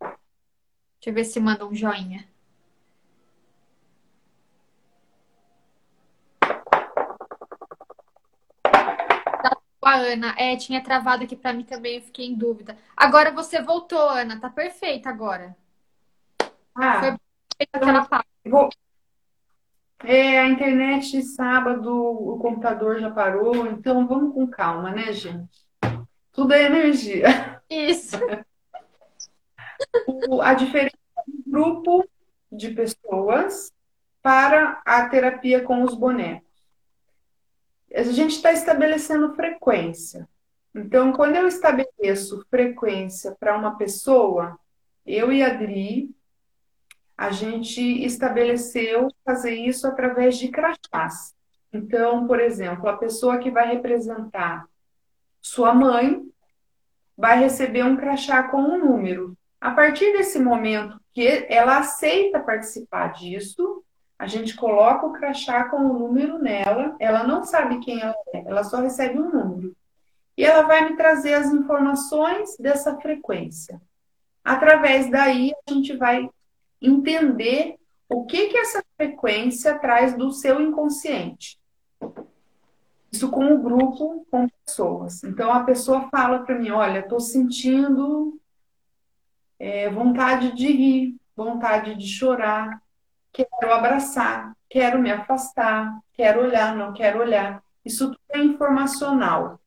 [0.00, 2.26] Deixa eu ver se manda um joinha.
[9.84, 12.76] A Ana, é, tinha travado aqui para mim também, eu fiquei em dúvida.
[12.96, 15.56] Agora você voltou, Ana, tá perfeita agora.
[16.74, 17.16] Ah, Foi
[17.72, 18.28] aquela parte.
[18.46, 18.68] Vou...
[20.02, 25.64] É, a internet sábado, o computador já parou, então vamos com calma, né, gente?
[26.32, 27.62] Tudo é energia.
[27.70, 28.18] Isso.
[30.28, 32.08] o, a diferença do grupo
[32.50, 33.72] de pessoas
[34.22, 36.43] para a terapia com os bonecos.
[37.94, 40.28] A gente está estabelecendo frequência.
[40.74, 44.58] Então, quando eu estabeleço frequência para uma pessoa,
[45.06, 46.10] eu e a Adri,
[47.16, 51.34] a gente estabeleceu fazer isso através de crachás.
[51.72, 54.66] Então, por exemplo, a pessoa que vai representar
[55.40, 56.22] sua mãe
[57.16, 59.36] vai receber um crachá com um número.
[59.60, 63.83] A partir desse momento que ela aceita participar disso,
[64.18, 68.44] a gente coloca o crachá com o número nela, ela não sabe quem ela é,
[68.46, 69.76] ela só recebe um número.
[70.36, 73.80] E ela vai me trazer as informações dessa frequência.
[74.42, 76.28] Através daí, a gente vai
[76.80, 77.76] entender
[78.08, 81.58] o que que essa frequência traz do seu inconsciente.
[83.10, 85.22] Isso com o grupo, com pessoas.
[85.22, 88.40] Então a pessoa fala para mim: olha, estou sentindo
[89.58, 92.82] é, vontade de rir, vontade de chorar,
[93.34, 97.62] quero abraçar, quero me afastar, quero olhar, não quero olhar.
[97.84, 99.58] Isso tudo é informacional.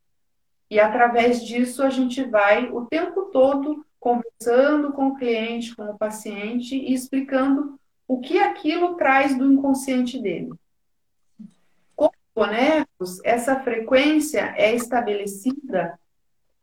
[0.70, 5.98] E através disso a gente vai o tempo todo conversando com o cliente, com o
[5.98, 10.54] paciente e explicando o que aquilo traz do inconsciente dele.
[11.96, 16.00] Com bonecos, essa frequência é estabelecida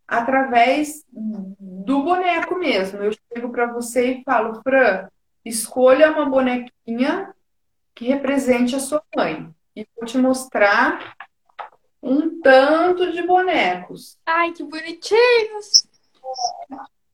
[0.07, 3.03] através do boneco mesmo.
[3.03, 5.09] Eu chego para você e falo, Fran,
[5.45, 7.35] escolha uma bonequinha
[7.95, 9.55] que represente a sua mãe.
[9.77, 11.17] E vou te mostrar
[12.03, 14.19] um tanto de bonecos.
[14.27, 15.87] Ai, que bonitinhos!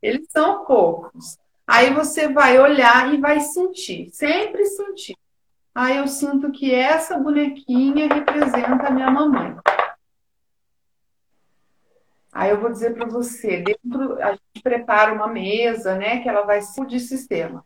[0.03, 1.39] Eles são poucos.
[1.67, 5.17] Aí você vai olhar e vai sentir, sempre sentir.
[5.75, 9.57] Aí eu sinto que essa bonequinha representa a minha mamãe.
[12.33, 16.43] Aí eu vou dizer para você, dentro a gente prepara uma mesa, né, que ela
[16.43, 17.65] vai ser de sistema.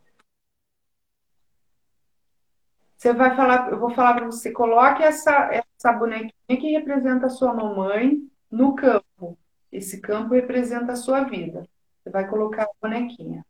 [3.04, 7.28] Você vai falar, eu vou falar para você, coloque essa essa bonequinha que representa a
[7.28, 8.18] sua mamãe
[8.50, 9.38] no campo.
[9.70, 11.68] Esse campo representa a sua vida.
[11.98, 13.44] Você vai colocar a bonequinha.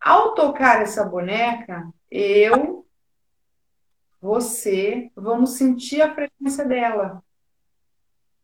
[0.00, 2.86] Ao tocar essa boneca, eu,
[4.20, 7.20] você, vamos sentir a frequência dela.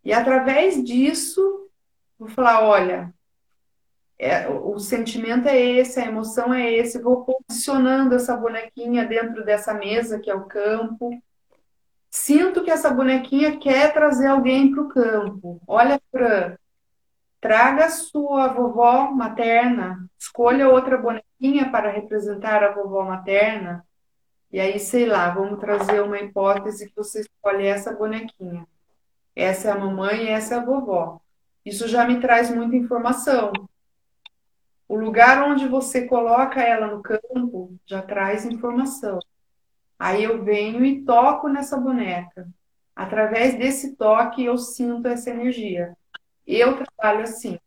[0.05, 1.71] E através disso,
[2.19, 3.14] vou falar: olha,
[4.19, 7.01] é, o sentimento é esse, a emoção é esse.
[7.01, 11.11] Vou posicionando essa bonequinha dentro dessa mesa que é o campo.
[12.11, 15.61] Sinto que essa bonequinha quer trazer alguém para o campo.
[15.67, 16.57] Olha, Fran,
[17.41, 23.85] traga sua vovó materna, escolha outra bonequinha para representar a vovó materna.
[24.53, 28.65] E aí, sei lá, vamos trazer uma hipótese que você escolhe essa bonequinha.
[29.35, 31.21] Essa é a mamãe e essa é a vovó.
[31.65, 33.53] Isso já me traz muita informação.
[34.89, 39.19] O lugar onde você coloca ela no campo já traz informação.
[39.99, 42.49] Aí eu venho e toco nessa boneca.
[42.95, 45.97] Através desse toque eu sinto essa energia.
[46.47, 47.59] Eu trabalho assim.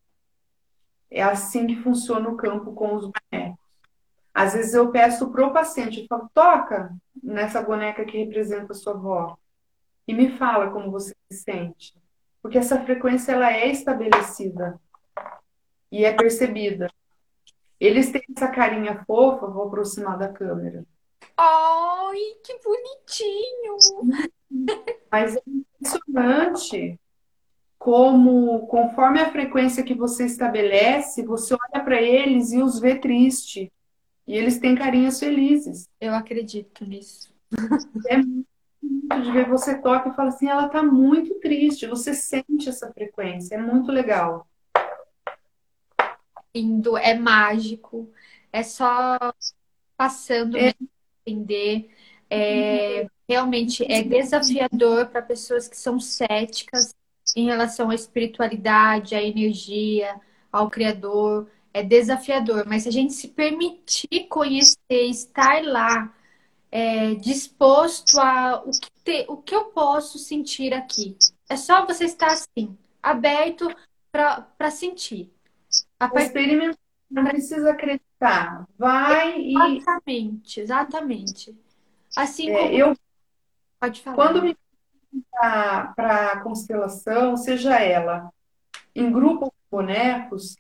[1.10, 3.58] É assim que funciona o campo com os bonecos.
[4.34, 6.94] Às vezes eu peço pro paciente, eu falo, toca
[7.24, 9.36] nessa boneca que representa a sua avó
[10.08, 11.96] e me fala como você se sente.
[12.42, 14.80] Porque essa frequência ela é estabelecida
[15.92, 16.88] e é percebida.
[17.80, 20.84] Eles têm essa carinha fofa, vou aproximar da câmera.
[21.38, 23.78] Ai, que bonitinho!
[25.12, 27.00] Mas é impressionante
[27.78, 33.72] como, conforme a frequência que você estabelece, você olha para eles e os vê triste.
[34.28, 35.88] E eles têm carinhas felizes.
[36.02, 37.34] Eu acredito nisso.
[38.08, 38.48] É muito
[39.24, 41.88] de ver você toca e fala assim, ela tá muito triste.
[41.88, 44.46] Você sente essa frequência, é muito legal.
[46.58, 48.12] Lindo, é mágico.
[48.52, 49.18] É só
[49.96, 50.74] passando é
[51.26, 51.90] entender.
[52.30, 56.96] É, realmente é desafiador para pessoas que são céticas
[57.36, 60.20] em relação à espiritualidade, à energia,
[60.52, 61.50] ao Criador.
[61.74, 66.14] É desafiador, mas se a gente se permitir conhecer, estar lá,
[66.72, 71.16] é, disposto a o que, te, o que eu posso sentir aqui.
[71.50, 73.70] É só você estar assim, aberto
[74.12, 75.32] para sentir.
[76.00, 76.78] A Experimentar,
[77.10, 79.78] não precisa acreditar vai e.
[79.78, 81.58] Exatamente, exatamente.
[82.16, 82.74] Assim é, como.
[82.74, 82.96] eu,
[83.80, 84.16] Pode falar.
[84.16, 84.58] Quando me
[85.32, 88.32] para a constelação, seja ela
[88.96, 90.56] em grupo ou bonecos,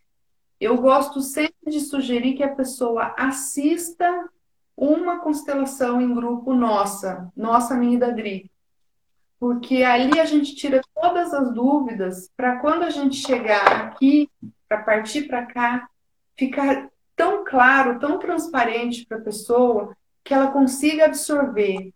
[0.59, 4.29] eu gosto sempre de sugerir que a pessoa assista
[4.75, 8.51] uma constelação em grupo nossa, nossa minha da Dri.
[9.39, 14.29] Porque ali a gente tira todas as dúvidas para quando a gente chegar aqui,
[14.67, 15.89] para partir para cá,
[16.35, 21.91] ficar tão claro, tão transparente para a pessoa que ela consiga absorver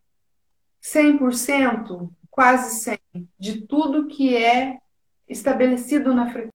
[0.81, 4.79] 100%, quase 100%, de tudo que é
[5.27, 6.51] estabelecido na frequência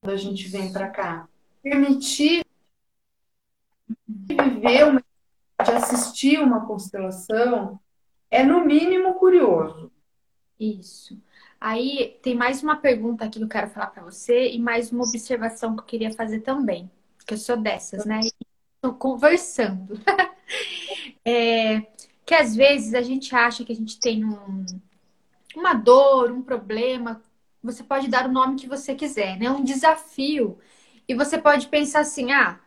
[0.00, 1.28] quando a gente vem para cá.
[1.62, 2.44] Permitir
[4.08, 5.04] viver uma,
[5.64, 7.78] de assistir uma constelação
[8.30, 9.92] é no mínimo curioso.
[10.58, 11.20] Isso.
[11.60, 15.04] Aí tem mais uma pergunta aqui que eu quero falar para você e mais uma
[15.04, 16.90] observação que eu queria fazer também
[17.30, 18.18] que eu sou dessas, né?
[18.74, 19.94] Estou conversando.
[21.24, 21.82] é,
[22.26, 24.66] que às vezes a gente acha que a gente tem um,
[25.54, 27.22] uma dor, um problema.
[27.62, 29.48] Você pode dar o nome que você quiser, né?
[29.48, 30.58] Um desafio.
[31.06, 32.58] E você pode pensar assim: ah,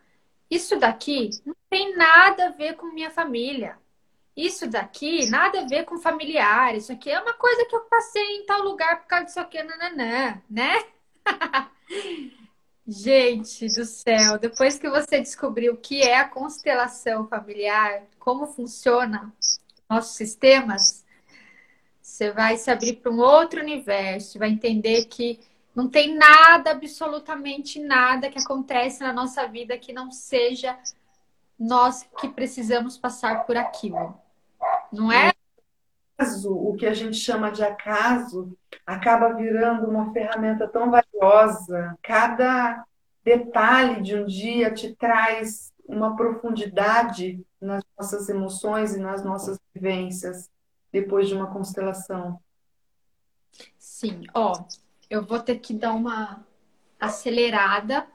[0.50, 3.76] isso daqui não tem nada a ver com minha família.
[4.36, 6.74] Isso daqui nada a ver com familiar.
[6.74, 9.62] Isso aqui é uma coisa que eu passei em tal lugar por causa disso aqui,
[9.62, 10.84] nananã, né?
[12.86, 19.32] Gente do céu, depois que você descobriu o que é a constelação familiar, como funciona
[19.88, 21.04] nossos sistemas,
[22.02, 25.40] você vai se abrir para um outro universo, vai entender que
[25.74, 30.78] não tem nada, absolutamente nada que acontece na nossa vida que não seja
[31.58, 34.14] nós que precisamos passar por aquilo.
[34.94, 35.32] Não é?
[36.46, 41.98] O que a gente chama de acaso acaba virando uma ferramenta tão valiosa.
[42.02, 42.84] Cada
[43.24, 50.50] detalhe de um dia te traz uma profundidade nas nossas emoções e nas nossas vivências
[50.92, 52.40] depois de uma constelação.
[53.78, 54.64] Sim, ó,
[55.10, 56.46] eu vou ter que dar uma
[57.00, 58.06] acelerada.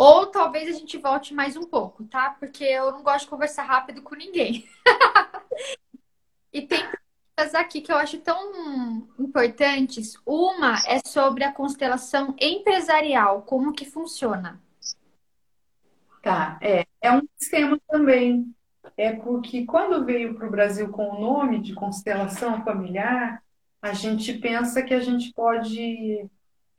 [0.00, 2.30] Ou talvez a gente volte mais um pouco, tá?
[2.30, 4.66] Porque eu não gosto de conversar rápido com ninguém.
[6.50, 6.82] e tem
[7.36, 10.14] coisas aqui que eu acho tão importantes.
[10.24, 14.58] Uma é sobre a constelação empresarial, como que funciona.
[16.22, 18.54] Tá, é, é um sistema também
[18.96, 23.42] é porque quando veio para o Brasil com o nome de constelação familiar,
[23.82, 26.26] a gente pensa que a gente pode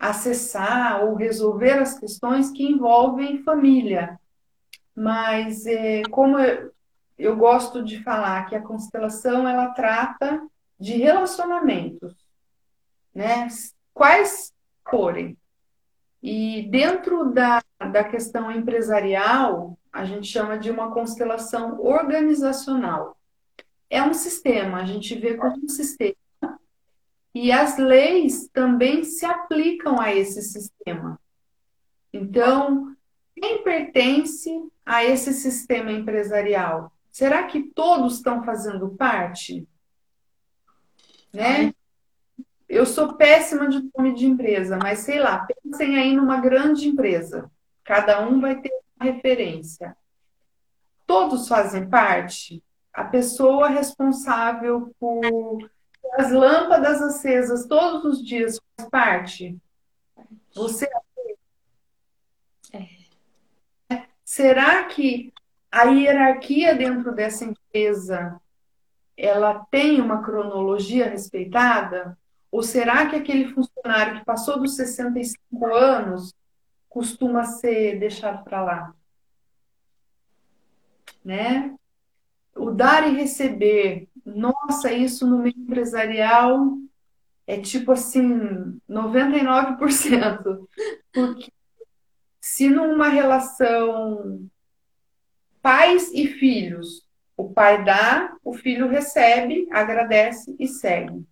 [0.01, 4.19] acessar ou resolver as questões que envolvem família.
[4.95, 6.71] Mas é, como eu,
[7.19, 10.41] eu gosto de falar que a constelação ela trata
[10.79, 12.15] de relacionamentos,
[13.13, 13.47] né?
[13.93, 14.51] Quais
[14.89, 15.37] forem.
[16.23, 23.15] E dentro da, da questão empresarial, a gente chama de uma constelação organizacional.
[23.87, 26.15] É um sistema, a gente vê como um sistema.
[27.33, 31.19] E as leis também se aplicam a esse sistema.
[32.11, 32.95] Então,
[33.35, 34.49] quem pertence
[34.85, 36.91] a esse sistema empresarial?
[37.11, 39.67] Será que todos estão fazendo parte?
[41.33, 41.73] Né?
[42.67, 47.49] Eu sou péssima de nome de empresa, mas sei lá, pensem aí numa grande empresa.
[47.83, 49.95] Cada um vai ter referência.
[51.07, 52.63] Todos fazem parte?
[52.93, 55.69] A pessoa responsável por
[56.13, 59.57] as lâmpadas acesas todos os dias faz parte?
[60.53, 60.89] Você
[62.73, 64.05] é.
[64.23, 65.33] Será que
[65.71, 68.39] a hierarquia dentro dessa empresa
[69.15, 72.17] ela tem uma cronologia respeitada?
[72.51, 76.33] Ou será que aquele funcionário que passou dos 65 anos
[76.91, 78.95] costuma ser deixado para lá.
[81.23, 81.73] Né?
[82.53, 86.77] O dar e receber, nossa, isso no meio empresarial
[87.47, 90.67] é tipo assim, 99%.
[91.13, 91.51] Porque
[92.39, 94.49] se numa relação
[95.61, 97.05] pais e filhos,
[97.37, 101.25] o pai dá, o filho recebe, agradece e segue.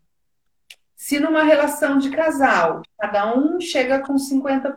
[0.95, 4.75] Se numa relação de casal, cada um chega com 50%,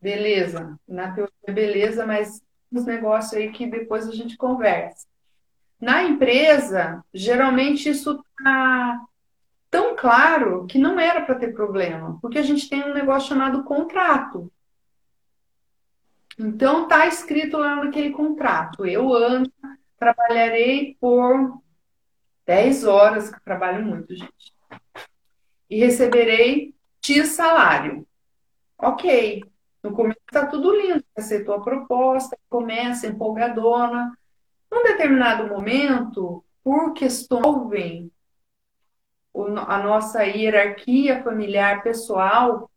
[0.00, 0.78] beleza.
[0.86, 2.40] Na teoria, beleza, mas
[2.70, 5.06] os negócios aí que depois a gente conversa.
[5.80, 9.00] Na empresa, geralmente isso está
[9.70, 13.62] tão claro que não era para ter problema, porque a gente tem um negócio chamado
[13.64, 14.50] contrato.
[16.38, 18.86] Então tá escrito lá naquele contrato.
[18.86, 19.52] Eu ando,
[19.98, 21.60] trabalharei por
[22.46, 24.54] 10 horas, que trabalho muito, gente.
[25.68, 28.06] E receberei X salário.
[28.78, 29.44] Ok.
[29.82, 34.17] No começo está tudo lindo, aceitou a proposta, começa empolgadona.
[34.70, 38.10] Num determinado momento, por questões
[39.66, 42.70] a nossa hierarquia familiar pessoal,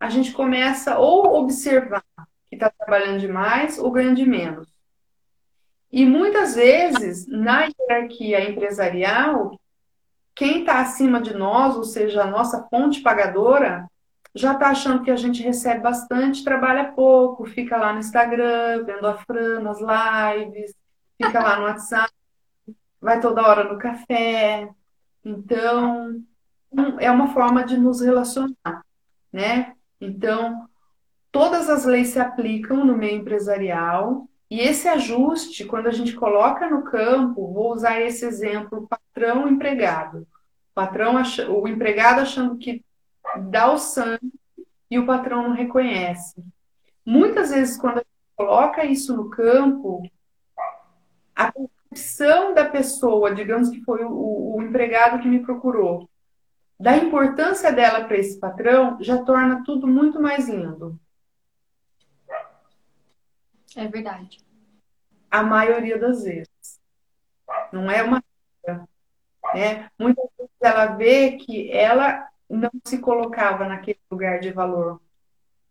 [0.00, 2.04] a gente começa ou observar
[2.46, 4.68] que está trabalhando demais ou ganhando de menos.
[5.90, 9.58] E muitas vezes, na hierarquia empresarial,
[10.34, 13.88] quem está acima de nós, ou seja, a nossa fonte pagadora,
[14.34, 19.06] já está achando que a gente recebe bastante, trabalha pouco, fica lá no Instagram, vendo
[19.06, 20.74] a Fran nas lives,
[21.22, 22.12] fica lá no WhatsApp,
[23.00, 24.70] vai toda hora no café.
[25.24, 26.22] Então,
[27.00, 28.84] é uma forma de nos relacionar,
[29.32, 29.74] né?
[30.00, 30.68] Então,
[31.30, 36.70] todas as leis se aplicam no meio empresarial e esse ajuste, quando a gente coloca
[36.70, 40.26] no campo, vou usar esse exemplo, patrão empregado.
[40.74, 42.82] Patrão, o empregado achando que
[43.50, 44.32] dá o sangue
[44.90, 46.42] e o patrão não reconhece.
[47.04, 50.02] Muitas vezes, quando a gente coloca isso no campo,
[51.38, 56.10] a percepção da pessoa, digamos que foi o, o empregado que me procurou,
[56.78, 60.98] da importância dela para esse patrão, já torna tudo muito mais lindo.
[63.76, 64.38] É verdade.
[65.30, 66.80] A maioria das vezes.
[67.72, 68.22] Não é uma
[69.54, 69.88] né?
[69.98, 75.00] Muitas vezes ela vê que ela não se colocava naquele lugar de valor.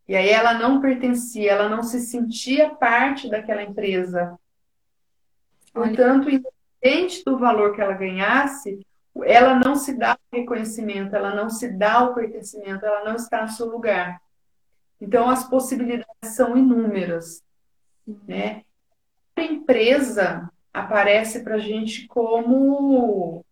[0.07, 4.39] E aí ela não pertencia, ela não se sentia parte daquela empresa.
[5.77, 8.83] Portanto, independente do valor que ela ganhasse,
[9.23, 13.43] ela não se dá o reconhecimento, ela não se dá o pertencimento, ela não está
[13.43, 14.19] no seu lugar.
[14.99, 17.43] Então, as possibilidades são inúmeras.
[18.27, 18.63] Né?
[19.35, 23.45] A empresa aparece para a gente como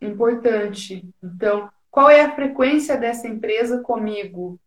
[0.00, 1.04] importante.
[1.20, 4.60] Então, qual é a frequência dessa empresa comigo?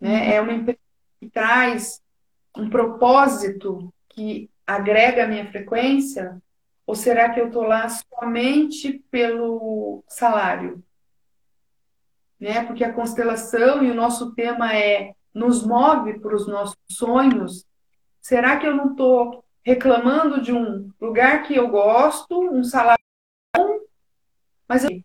[0.00, 0.34] Né?
[0.34, 0.78] É uma empresa
[1.20, 2.02] que traz
[2.56, 6.42] um propósito que agrega a minha frequência?
[6.86, 10.84] Ou será que eu estou lá somente pelo salário?
[12.38, 12.66] Né?
[12.66, 17.64] Porque a constelação e o nosso tema é nos move para os nossos sonhos.
[18.20, 23.02] Será que eu não estou reclamando de um lugar que eu gosto, um salário
[23.56, 23.80] bom,
[24.68, 25.02] mas eu...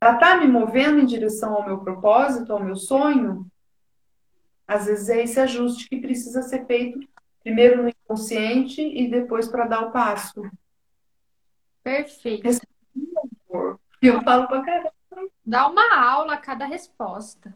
[0.00, 3.51] ela está me movendo em direção ao meu propósito, ao meu sonho?
[4.66, 7.00] Às vezes é esse ajuste que precisa ser feito
[7.42, 10.42] primeiro no inconsciente e depois para dar o passo.
[11.82, 12.48] Perfeito.
[14.00, 14.92] Eu falo para caramba.
[15.44, 17.54] Dá uma aula a cada resposta.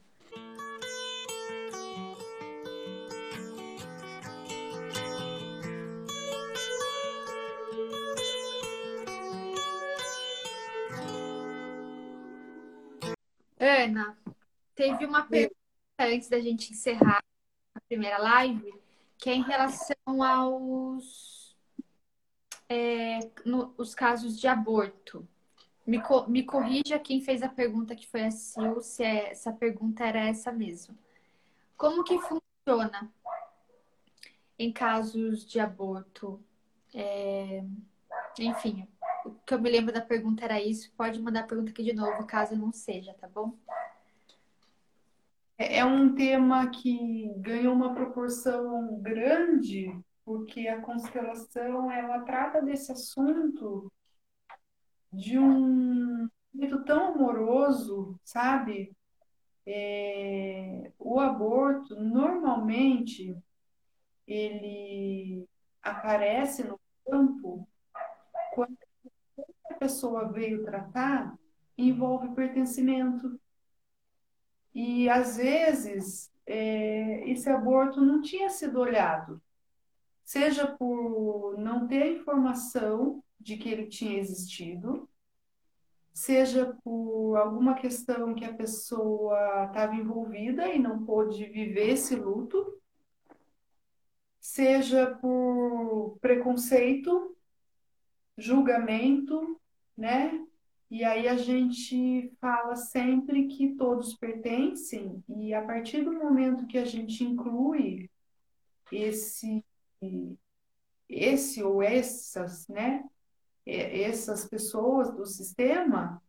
[13.59, 14.17] Ana,
[14.75, 15.66] teve uma pergunta
[15.99, 17.23] antes da gente encerrar
[17.75, 18.75] a primeira live,
[19.19, 21.57] que é em relação aos
[22.69, 25.27] é, no, os casos de aborto.
[25.87, 30.05] Me, me corrija quem fez a pergunta que foi a Sil, se é, essa pergunta
[30.05, 30.97] era essa mesmo.
[31.77, 33.13] Como que funciona
[34.59, 36.43] em casos de aborto?
[36.93, 37.63] É,
[38.39, 38.89] enfim,
[39.25, 40.91] o que eu me lembro da pergunta era isso.
[40.97, 43.57] Pode mandar a pergunta aqui de novo, caso não seja, tá bom?
[45.59, 49.91] É, é um tema que ganhou uma proporção grande,
[50.25, 53.93] porque a constelação ela trata desse assunto
[55.13, 58.95] de um jeito tão amoroso, sabe?
[59.67, 63.37] É, o aborto normalmente
[64.27, 65.49] ele
[65.83, 67.67] aparece no campo
[68.55, 68.77] quando
[69.71, 71.37] a pessoa veio tratar
[71.77, 73.39] envolve pertencimento.
[74.79, 79.41] E às vezes é, esse aborto não tinha sido olhado,
[80.23, 85.09] seja por não ter informação de que ele tinha existido,
[86.13, 92.79] seja por alguma questão que a pessoa estava envolvida e não pôde viver esse luto,
[94.39, 97.35] seja por preconceito,
[98.37, 99.59] julgamento,
[99.97, 100.47] né?
[100.91, 106.79] E aí a gente fala sempre que todos pertencem, e a partir do momento que
[106.79, 108.09] a gente inclui
[108.93, 109.65] esse,
[111.09, 113.05] esse ou essas, né,
[113.67, 116.23] essas pessoas do sistema,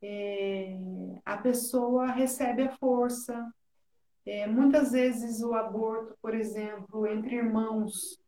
[0.00, 0.78] é,
[1.24, 3.52] a pessoa recebe a força.
[4.26, 8.20] É, muitas vezes o aborto, por exemplo, entre irmãos.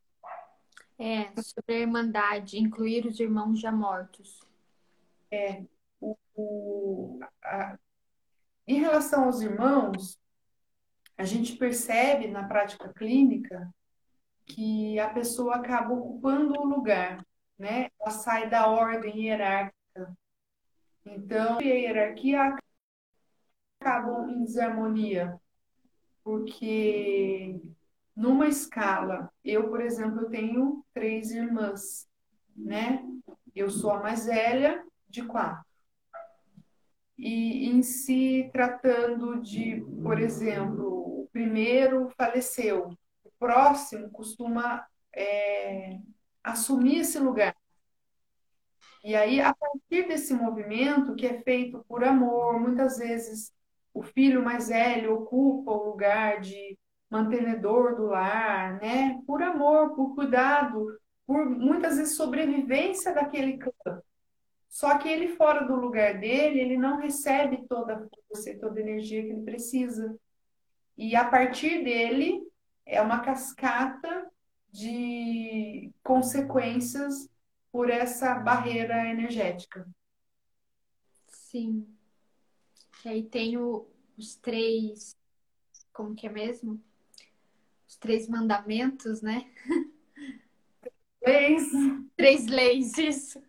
[0.98, 4.45] É, sobre a irmandade, incluir os irmãos já mortos.
[5.30, 5.64] É,
[6.00, 7.78] o, o, a,
[8.66, 10.18] em relação aos irmãos,
[11.16, 13.72] a gente percebe na prática clínica
[14.44, 17.24] que a pessoa acaba ocupando o lugar,
[17.58, 17.88] né?
[18.00, 20.16] Ela sai da ordem hierárquica.
[21.04, 22.56] Então, a hierarquia
[23.80, 25.40] acabam em desarmonia,
[26.22, 27.60] porque
[28.14, 32.08] numa escala, eu, por exemplo, eu tenho três irmãs,
[32.56, 33.04] né?
[33.54, 34.84] Eu sou a mais velha,
[35.16, 35.64] de quatro.
[37.18, 42.90] E em se tratando de, por exemplo, o primeiro faleceu,
[43.24, 45.98] o próximo costuma é,
[46.44, 47.56] assumir esse lugar.
[49.02, 53.52] E aí, a partir desse movimento, que é feito por amor, muitas vezes
[53.94, 56.76] o filho mais velho ocupa o lugar de
[57.08, 59.18] mantenedor do lar, né?
[59.26, 64.02] Por amor, por cuidado, por muitas vezes sobrevivência daquele clã.
[64.76, 68.82] Só que ele fora do lugar dele, ele não recebe toda a força toda a
[68.82, 70.14] energia que ele precisa.
[70.98, 72.46] E a partir dele
[72.84, 74.30] é uma cascata
[74.70, 77.26] de consequências
[77.72, 79.88] por essa barreira energética.
[81.26, 81.88] Sim.
[83.02, 85.16] E aí tem o, os três
[85.90, 86.78] como que é mesmo?
[87.88, 89.50] Os três mandamentos, né?
[91.26, 91.66] Leis.
[92.14, 93.42] Três leis, isso.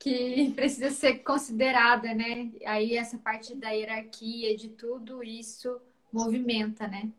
[0.00, 2.50] Que precisa ser considerada, né?
[2.66, 5.80] Aí essa parte da hierarquia, de tudo isso
[6.12, 7.12] movimenta, né?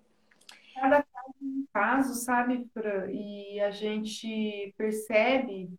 [0.73, 2.67] Cada caso é um caso, sabe,
[3.13, 5.69] e a gente percebe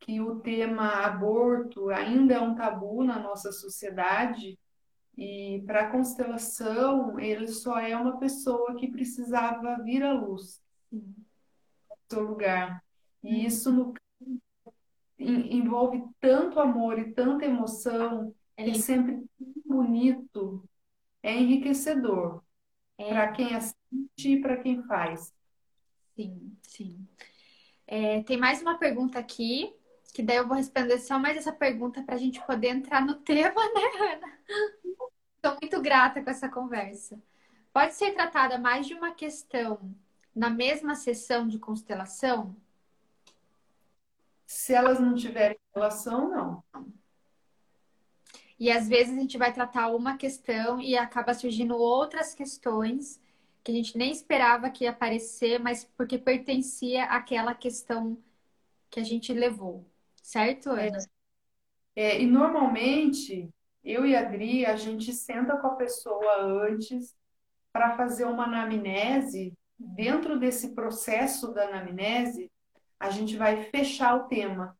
[0.00, 4.58] que o tema aborto ainda é um tabu na nossa sociedade
[5.16, 11.14] e para a constelação ele só é uma pessoa que precisava vir à luz no
[12.10, 12.82] seu lugar
[13.22, 13.46] e uhum.
[13.46, 13.94] isso no
[15.18, 19.24] envolve tanto amor e tanta emoção, é, é sempre
[19.64, 20.64] bonito,
[21.22, 22.42] é enriquecedor
[22.98, 23.08] é.
[23.08, 23.76] para quem assiste
[24.26, 25.32] e para quem faz.
[26.14, 27.08] Sim, sim.
[27.86, 29.74] É, tem mais uma pergunta aqui,
[30.14, 33.14] que daí eu vou responder só mais essa pergunta para a gente poder entrar no
[33.16, 34.38] tema, né, Ana?
[35.36, 37.20] Estou muito grata com essa conversa.
[37.72, 39.94] Pode ser tratada mais de uma questão
[40.34, 42.54] na mesma sessão de constelação?
[44.52, 46.62] Se elas não tiverem relação, não.
[48.60, 53.18] E às vezes a gente vai tratar uma questão e acaba surgindo outras questões
[53.64, 58.22] que a gente nem esperava que ia aparecer, mas porque pertencia àquela questão
[58.90, 59.86] que a gente levou.
[60.22, 60.98] Certo, Ana?
[61.96, 63.48] É, é, e normalmente,
[63.82, 67.16] eu e a Adri, a gente senta com a pessoa antes
[67.72, 69.54] para fazer uma anamnese.
[69.78, 72.51] Dentro desse processo da anamnese,
[73.02, 74.78] a gente vai fechar o tema.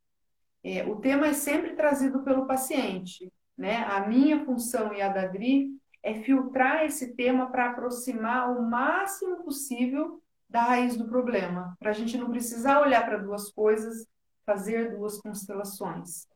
[0.62, 3.78] É, o tema é sempre trazido pelo paciente, né?
[3.78, 5.70] A minha função e a da Adri
[6.00, 11.92] é filtrar esse tema para aproximar o máximo possível da raiz do problema, para a
[11.92, 14.06] gente não precisar olhar para duas coisas,
[14.46, 16.28] fazer duas constelações.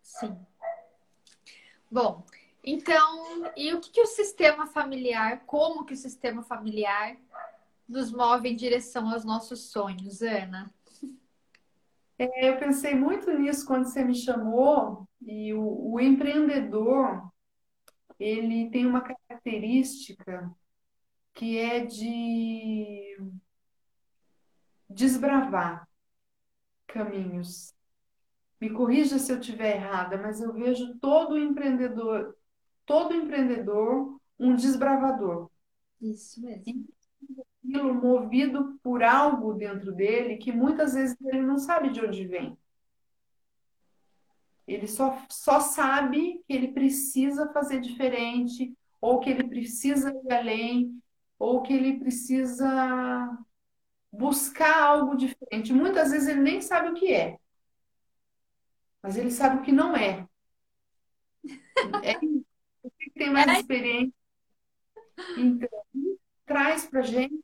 [0.00, 0.38] Sim.
[1.90, 2.24] Bom,
[2.62, 7.16] então, e o que, que o sistema familiar, como que o sistema familiar
[7.88, 10.72] nos move em direção aos nossos sonhos, Ana?
[12.18, 17.30] É, eu pensei muito nisso quando você me chamou, e o, o empreendedor,
[18.18, 20.54] ele tem uma característica
[21.34, 23.16] que é de
[24.88, 25.88] desbravar
[26.86, 27.74] caminhos.
[28.60, 32.36] Me corrija se eu estiver errada, mas eu vejo todo empreendedor,
[32.86, 35.50] todo empreendedor um desbravador.
[36.00, 36.86] Isso mesmo
[37.62, 42.58] aquilo movido por algo dentro dele que muitas vezes ele não sabe de onde vem.
[44.66, 51.02] Ele só, só sabe que ele precisa fazer diferente, ou que ele precisa ir além,
[51.38, 53.38] ou que ele precisa
[54.10, 55.72] buscar algo diferente.
[55.72, 57.38] Muitas vezes ele nem sabe o que é,
[59.02, 60.26] mas ele sabe o que não é.
[62.04, 63.60] É que tem mais é.
[63.60, 64.14] experiência.
[65.36, 65.68] Então,
[66.46, 67.42] traz para gente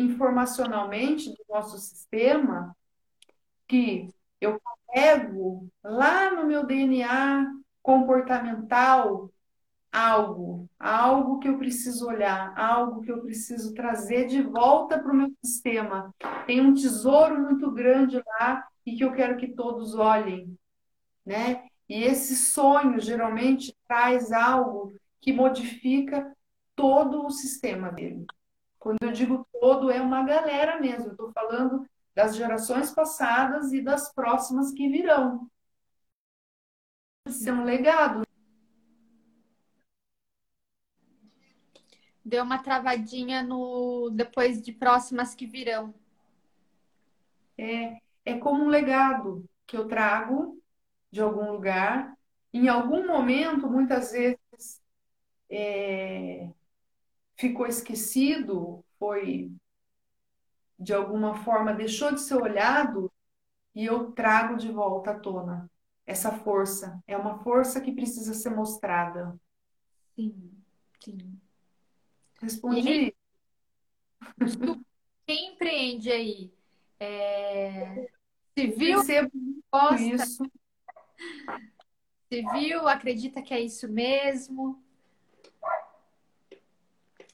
[0.00, 2.76] informacionalmente do nosso sistema
[3.68, 4.08] que
[4.40, 7.46] eu carrego lá no meu DNA
[7.82, 9.30] comportamental
[9.92, 15.16] algo, algo que eu preciso olhar, algo que eu preciso trazer de volta para o
[15.16, 16.14] meu sistema.
[16.46, 20.56] Tem um tesouro muito grande lá e que eu quero que todos olhem,
[21.26, 21.64] né?
[21.88, 26.32] E esse sonho geralmente traz algo que modifica
[26.76, 28.24] todo o sistema dele.
[28.80, 31.10] Quando eu digo todo, é uma galera mesmo.
[31.10, 35.46] Estou falando das gerações passadas e das próximas que virão.
[37.28, 38.22] Isso é um legado.
[42.24, 45.94] Deu uma travadinha no depois de próximas que virão.
[47.58, 50.58] É, é como um legado que eu trago
[51.10, 52.16] de algum lugar.
[52.52, 54.82] Em algum momento, muitas vezes,
[55.50, 56.50] é,
[57.40, 59.50] ficou esquecido, foi
[60.78, 63.10] de alguma forma deixou de ser olhado
[63.74, 65.70] e eu trago de volta à tona
[66.06, 67.02] essa força.
[67.06, 69.38] É uma força que precisa ser mostrada.
[70.14, 70.52] Sim,
[71.02, 71.40] sim.
[72.42, 73.14] Respondi.
[75.26, 76.52] Quem empreende aí?
[76.98, 78.10] É...
[78.58, 78.98] Se viu,
[79.72, 80.42] gosta, isso.
[82.28, 84.82] se viu, acredita que é isso mesmo.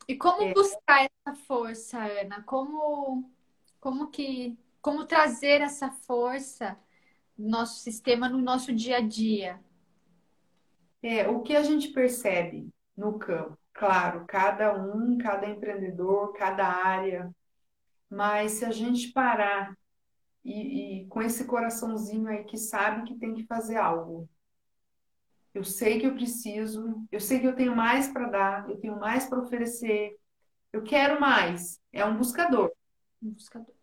[0.08, 0.54] E como é.
[0.54, 2.42] buscar essa força, Ana?
[2.44, 3.30] Como,
[3.80, 6.78] como que, como trazer essa força
[7.36, 9.60] no nosso sistema, no nosso dia a dia?
[11.02, 13.58] É, o que a gente percebe no campo?
[13.72, 17.30] Claro, cada um, cada empreendedor, cada área,
[18.08, 19.76] mas se a gente parar
[20.44, 24.28] e, e com esse coraçãozinho aí que sabe que tem que fazer algo,
[25.56, 29.00] Eu sei que eu preciso, eu sei que eu tenho mais para dar, eu tenho
[29.00, 30.14] mais para oferecer,
[30.70, 31.80] eu quero mais.
[31.90, 32.70] É um buscador.
[33.22, 33.74] Um buscador.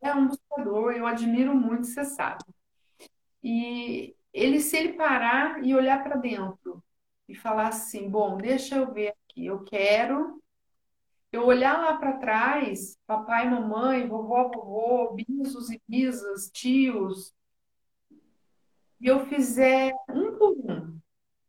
[0.00, 2.42] É um buscador, eu admiro muito, você sabe.
[3.44, 6.82] E ele, se ele parar e olhar para dentro
[7.28, 10.42] e falar assim: bom, deixa eu ver aqui, eu quero.
[11.30, 17.34] Eu olhar lá para trás, papai, mamãe, vovó, vovô, bisos e bisas, tios,
[19.00, 20.98] e eu fizer um por um,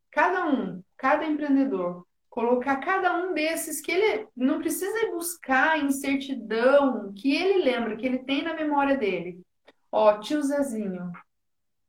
[0.10, 7.12] cada um, cada empreendedor, colocar cada um desses que ele não precisa buscar em certidão,
[7.14, 9.42] que ele lembra, que ele tem na memória dele.
[9.92, 11.12] Ó, tio Zezinho,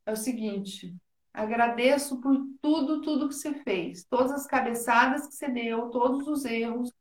[0.04, 0.94] é o seguinte,
[1.32, 6.44] agradeço por tudo, tudo que você fez, todas as cabeçadas que você deu, todos os
[6.44, 6.92] erros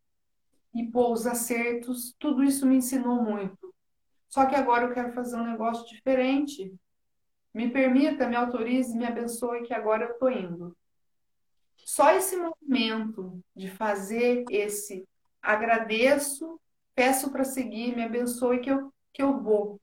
[0.74, 3.74] e pô, os acertos, tudo isso me ensinou muito.
[4.30, 6.74] Só que agora eu quero fazer um negócio diferente.
[7.54, 10.76] Me permita, me autorize, me abençoe que agora eu tô indo.
[11.86, 15.08] Só esse movimento de fazer esse
[15.42, 16.60] agradeço,
[16.96, 19.80] peço para seguir, me abençoe que eu, que eu vou.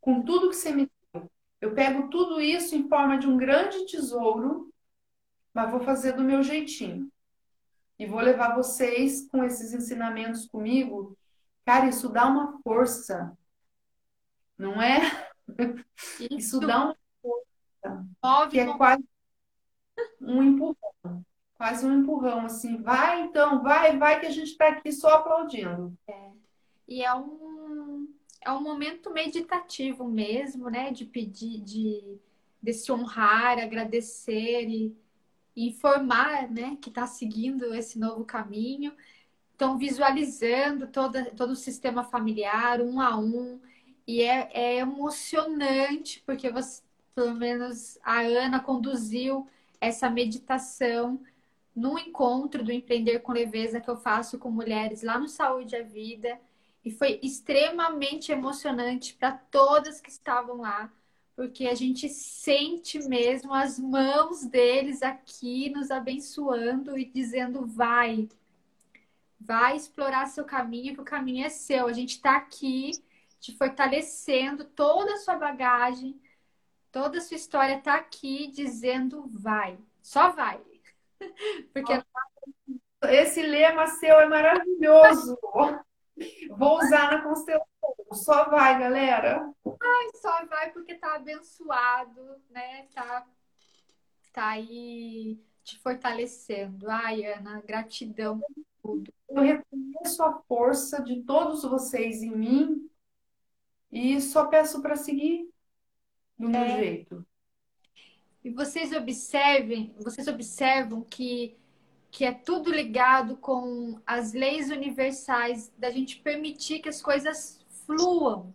[0.00, 1.30] Com tudo que você me deu.
[1.60, 4.70] Eu pego tudo isso em forma de um grande tesouro,
[5.54, 7.10] mas vou fazer do meu jeitinho.
[7.98, 11.16] E vou levar vocês com esses ensinamentos comigo.
[11.64, 13.36] Cara, isso dá uma força.
[14.58, 15.00] Não é?
[16.18, 16.96] Isso, isso dá uma
[18.50, 19.04] que é quase
[20.20, 21.24] um empurrão
[21.56, 25.96] quase um empurrão, assim, vai então, vai, vai, que a gente está aqui só aplaudindo.
[26.06, 26.30] É.
[26.86, 28.08] E é um,
[28.42, 30.92] é um momento meditativo mesmo, né?
[30.92, 32.18] De pedir, de,
[32.62, 34.96] de se honrar, agradecer e,
[35.56, 36.76] e informar, né?
[36.80, 38.92] Que está seguindo esse novo caminho.
[39.54, 43.58] Então, visualizando toda, todo o sistema familiar, um a um.
[44.06, 46.82] E é, é emocionante, porque você,
[47.16, 49.48] pelo menos a Ana conduziu
[49.80, 51.18] essa meditação
[51.74, 55.82] no encontro do Empreender com Leveza que eu faço com mulheres lá no Saúde à
[55.82, 56.38] Vida.
[56.84, 60.92] E foi extremamente emocionante para todas que estavam lá,
[61.34, 68.28] porque a gente sente mesmo as mãos deles aqui nos abençoando e dizendo: vai,
[69.40, 71.86] vai explorar seu caminho, que o caminho é seu.
[71.86, 72.90] A gente está aqui
[73.40, 76.14] te fortalecendo toda a sua bagagem,
[76.96, 80.58] toda a sua história está aqui dizendo: vai, só vai.
[81.70, 81.92] Porque
[83.02, 85.38] esse lema seu é maravilhoso.
[86.48, 87.66] Vou usar na constelação.
[88.12, 89.52] Só vai, galera.
[89.66, 92.86] Ai, só vai porque tá abençoado, né?
[92.94, 93.26] Tá,
[94.32, 96.88] tá aí te fortalecendo.
[96.90, 99.12] Ai, Ana, gratidão por tudo.
[99.28, 102.90] Eu reconheço a força de todos vocês em mim
[103.92, 105.50] e só peço para seguir
[106.38, 106.76] do meu é.
[106.78, 107.26] jeito.
[108.44, 111.56] E vocês observem, vocês observam que
[112.16, 118.54] que é tudo ligado com as leis universais da gente permitir que as coisas fluam.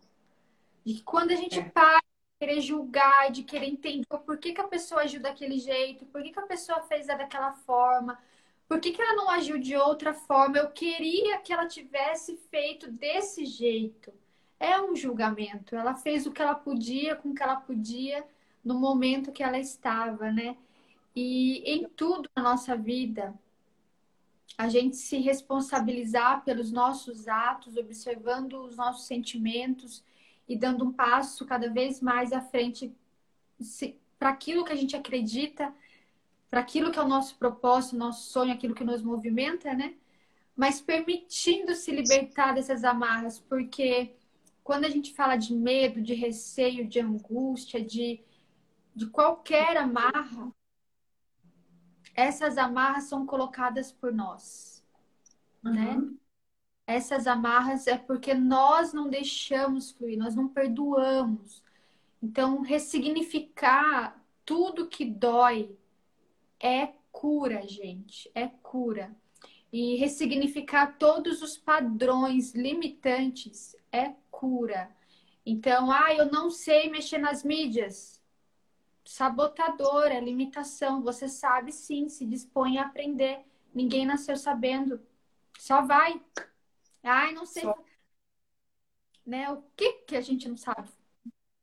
[0.84, 1.70] E quando a gente é.
[1.70, 6.08] para de querer julgar, de querer entender por que, que a pessoa agiu daquele jeito,
[6.08, 8.18] por que, que a pessoa fez daquela forma,
[8.68, 12.92] por que, que ela não agiu de outra forma, eu queria que ela tivesse feito
[12.92, 14.12] desse jeito.
[14.62, 15.76] É um julgamento.
[15.76, 18.24] Ela fez o que ela podia com o que ela podia
[18.64, 20.56] no momento que ela estava, né?
[21.16, 23.34] E em tudo na nossa vida,
[24.56, 30.04] a gente se responsabilizar pelos nossos atos, observando os nossos sentimentos
[30.48, 32.94] e dando um passo cada vez mais à frente
[34.20, 35.74] para aquilo que a gente acredita,
[36.52, 39.96] para aquilo que é o nosso propósito, nosso sonho, aquilo que nos movimenta, né?
[40.56, 44.21] Mas permitindo se libertar dessas amarras, porque
[44.64, 48.24] quando a gente fala de medo, de receio, de angústia, de
[48.94, 50.52] de qualquer amarra,
[52.14, 54.84] essas amarras são colocadas por nós,
[55.64, 55.74] uhum.
[55.74, 56.18] né?
[56.86, 61.64] Essas amarras é porque nós não deixamos fluir, nós não perdoamos.
[62.22, 65.74] Então, ressignificar tudo que dói
[66.60, 69.16] é cura, gente, é cura.
[69.72, 74.94] E ressignificar todos os padrões limitantes é cura.
[75.46, 78.22] Então, ah, eu não sei mexer nas mídias
[79.04, 81.02] sabotadora, limitação.
[81.02, 83.44] Você sabe sim, se dispõe a aprender.
[83.74, 85.02] Ninguém nasceu sabendo.
[85.58, 86.22] Só vai.
[87.04, 87.64] Ai, não sei.
[87.64, 87.76] Só...
[89.26, 89.50] Né?
[89.52, 90.90] O que que a gente não sabe?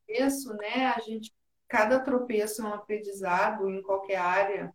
[0.08, 0.86] Isso, né?
[0.86, 1.32] A gente
[1.68, 4.74] cada tropeço é um aprendizado em qualquer área.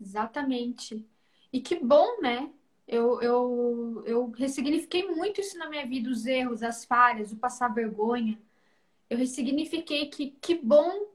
[0.00, 1.06] Exatamente.
[1.52, 2.50] E que bom, né?
[2.86, 7.68] Eu, eu, eu ressignifiquei muito isso na minha vida, os erros, as falhas, o passar
[7.68, 8.38] vergonha
[9.08, 11.06] eu ressignifiquei que que bom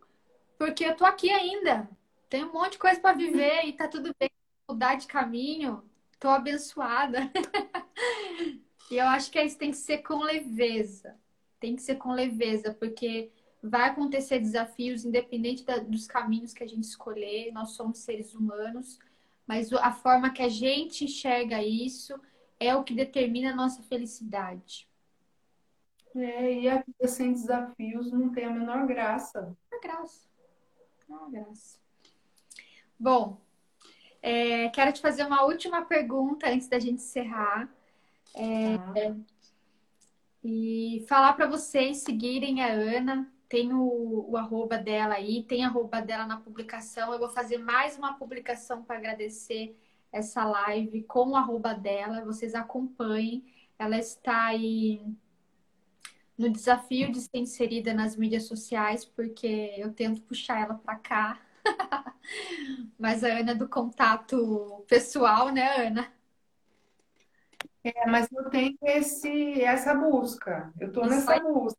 [0.57, 1.89] porque eu tô aqui ainda.
[2.29, 4.29] Tem um monte de coisa para viver e tá tudo bem
[4.69, 5.83] mudar de caminho.
[6.19, 7.31] Tô abençoada.
[8.91, 11.15] e eu acho que isso tem que ser com leveza.
[11.59, 16.67] Tem que ser com leveza, porque vai acontecer desafios independente da, dos caminhos que a
[16.67, 17.51] gente escolher.
[17.51, 18.99] Nós somos seres humanos,
[19.51, 22.17] mas a forma que a gente enxerga isso
[22.57, 24.87] é o que determina a nossa felicidade.
[26.15, 29.53] É, e a vida sem desafios não tem a menor graça.
[29.69, 30.29] Não é graça.
[31.09, 31.77] Não é graça.
[32.97, 33.41] Bom,
[34.21, 37.69] é, quero te fazer uma última pergunta antes da gente encerrar.
[38.33, 39.17] É, tá.
[40.45, 43.29] E falar para vocês seguirem a Ana.
[43.51, 47.11] Tem o, o arroba dela aí, tem arroba dela na publicação.
[47.11, 49.77] Eu vou fazer mais uma publicação para agradecer
[50.09, 52.23] essa live com o arroba dela.
[52.23, 53.43] Vocês acompanhem.
[53.77, 55.05] Ela está aí
[56.37, 61.41] no desafio de ser inserida nas mídias sociais, porque eu tento puxar ela para cá.
[62.97, 66.09] mas a Ana é do contato pessoal, né, Ana?
[67.83, 70.71] É, mas eu tenho esse, essa busca.
[70.79, 71.41] Eu estou nessa aí.
[71.41, 71.77] busca.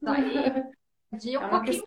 [0.00, 0.72] Isso aí.
[1.12, 1.86] De um é pouquinho.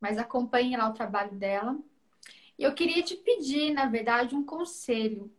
[0.00, 1.78] Mas acompanhe lá o trabalho dela.
[2.58, 5.32] E eu queria te pedir, na verdade, um conselho.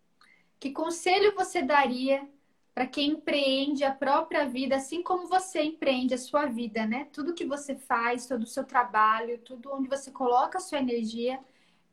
[0.60, 2.28] Que conselho você daria
[2.74, 7.08] para quem empreende a própria vida, assim como você empreende a sua vida, né?
[7.12, 11.40] Tudo que você faz, todo o seu trabalho, tudo onde você coloca a sua energia,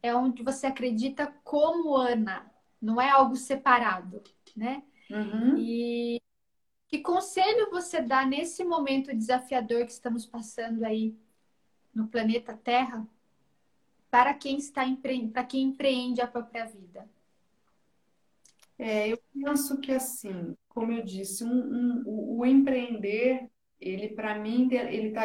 [0.03, 2.51] é onde você acredita como Ana,
[2.81, 4.23] não é algo separado,
[4.55, 4.83] né?
[5.11, 5.57] Uhum.
[5.57, 6.21] E
[6.89, 11.17] que conselho você dá nesse momento desafiador que estamos passando aí
[11.95, 13.07] no planeta Terra
[14.11, 15.29] para quem está empre...
[15.29, 17.09] para quem empreende a própria vida?
[18.79, 23.49] É, eu penso que assim, como eu disse, um, um, o, o empreender,
[23.81, 25.25] ele para mim, ele está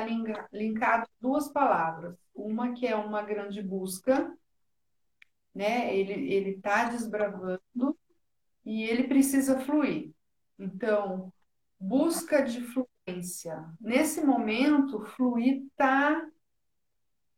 [0.51, 2.15] linkado duas palavras.
[2.33, 4.35] Uma que é uma grande busca,
[5.53, 5.95] né?
[5.95, 7.97] Ele ele está desbravando
[8.65, 10.11] e ele precisa fluir.
[10.57, 11.31] Então,
[11.79, 13.65] busca de fluência.
[13.79, 16.27] Nesse momento, fluir está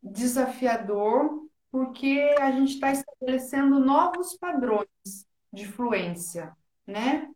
[0.02, 7.30] desafiador porque a gente está estabelecendo novos padrões de fluência, né?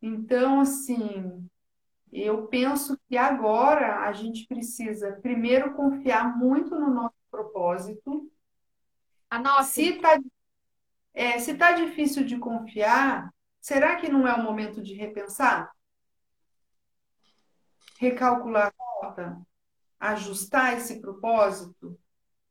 [0.00, 1.46] Então, assim,
[2.10, 8.30] eu penso que agora a gente precisa primeiro confiar muito no nosso propósito.
[9.28, 9.66] Anote.
[9.66, 10.18] Se está
[11.12, 15.70] é, se tá difícil de confiar, será que não é o momento de repensar?
[17.98, 19.40] Recalcular a rota?
[19.98, 21.98] Ajustar esse propósito?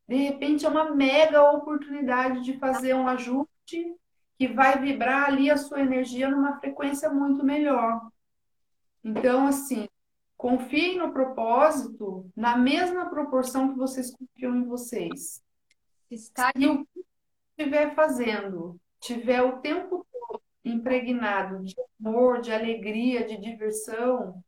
[0.07, 3.95] De repente é uma mega oportunidade de fazer um ajuste
[4.37, 8.07] que vai vibrar ali a sua energia numa frequência muito melhor.
[9.03, 9.87] Então, assim,
[10.37, 15.41] confiem no propósito na mesma proporção que vocês confiam em vocês.
[16.11, 16.51] Está...
[16.55, 17.05] Se o que
[17.57, 24.43] estiver fazendo tiver o tempo todo impregnado de amor, de alegria, de diversão,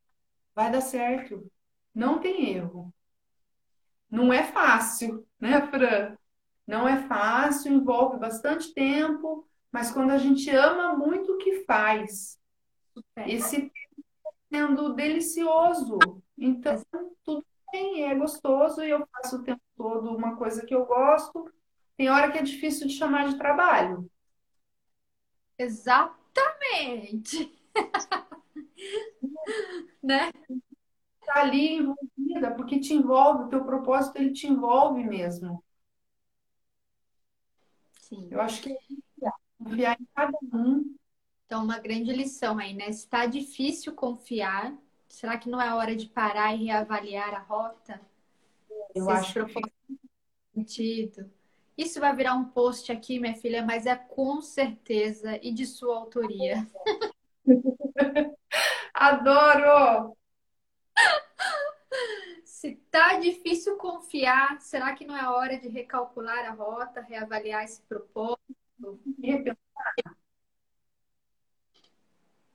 [0.59, 1.49] vai dar certo.
[1.95, 2.93] Não tem erro.
[4.11, 6.17] Não é fácil, né, Fran?
[6.67, 12.37] Não é fácil, envolve bastante tempo, mas quando a gente ama muito o que faz,
[13.25, 15.97] esse tempo está sendo delicioso.
[16.37, 16.83] Então,
[17.23, 21.49] tudo bem, é gostoso e eu faço o tempo todo uma coisa que eu gosto.
[21.95, 24.11] Tem hora que é difícil de chamar de trabalho.
[25.57, 27.57] Exatamente.
[30.01, 30.31] né?
[31.25, 35.63] Tá ali envolvida, porque te envolve, o teu propósito ele te envolve mesmo.
[38.01, 38.27] Sim.
[38.31, 38.77] Eu acho que é
[39.59, 40.95] Confiar em cada um.
[41.45, 42.91] Então, uma grande lição aí, né?
[42.91, 44.73] Se está difícil confiar,
[45.07, 47.99] será que não é hora de parar e reavaliar a rota?
[48.95, 49.61] Eu Se acho que
[50.53, 51.29] sentido.
[51.77, 55.97] Isso vai virar um post aqui, minha filha, mas é com certeza e de sua
[55.97, 56.67] autoria.
[58.93, 60.15] Adoro!
[62.43, 67.81] Se tá difícil confiar, será que não é hora de recalcular a rota, reavaliar esse
[67.83, 68.99] propósito?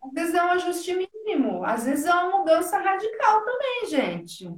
[0.03, 4.55] Às vezes é um ajuste mínimo, às vezes é uma mudança radical também, gente.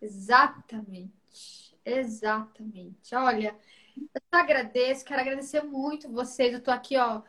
[0.00, 3.14] Exatamente, exatamente.
[3.14, 3.56] Olha,
[3.96, 6.52] eu agradeço, quero agradecer muito vocês.
[6.54, 7.22] Eu tô aqui, ó.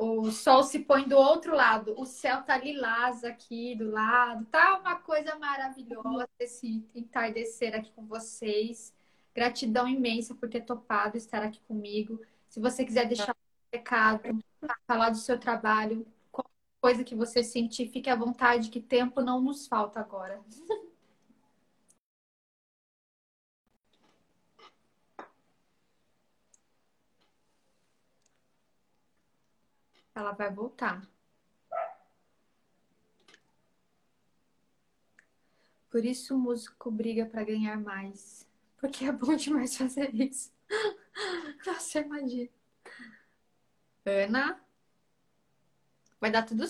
[0.00, 4.78] O sol se põe do outro lado, o céu tá lilás aqui do lado, tá
[4.78, 8.94] uma coisa maravilhosa esse entardecer aqui com vocês.
[9.34, 12.22] Gratidão imensa por ter topado estar aqui comigo.
[12.48, 14.22] Se você quiser deixar um recado,
[14.86, 19.40] falar do seu trabalho, qualquer coisa que você sentir, fique à vontade, que tempo não
[19.40, 20.40] nos falta agora.
[30.20, 31.02] Ela vai voltar.
[35.90, 38.46] Por isso o músico briga para ganhar mais.
[38.78, 40.52] Porque é bom demais fazer isso.
[41.66, 42.48] Nossa, imagina.
[44.04, 44.60] Ana,
[46.20, 46.68] vai dar tudo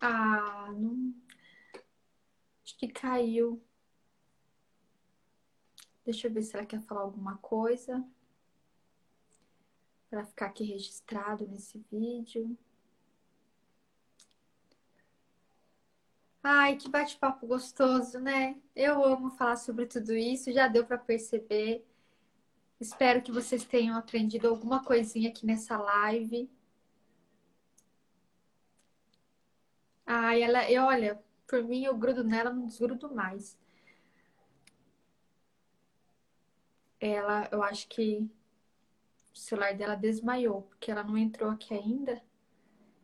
[0.00, 1.14] Ah, não.
[2.64, 3.62] Acho que caiu.
[6.04, 8.04] Deixa eu ver se ela quer falar alguma coisa.
[10.10, 12.56] Para ficar aqui registrado nesse vídeo.
[16.42, 18.56] Ai, que bate-papo gostoso, né?
[18.74, 21.84] Eu amo falar sobre tudo isso, já deu para perceber.
[22.80, 26.48] Espero que vocês tenham aprendido alguma coisinha aqui nessa live.
[30.06, 33.58] Ai, ela, eu, olha, por mim eu grudo nela, não desgrudo mais.
[37.00, 38.28] Ela, eu acho que
[39.36, 42.22] o celular dela desmaiou, porque ela não entrou aqui ainda.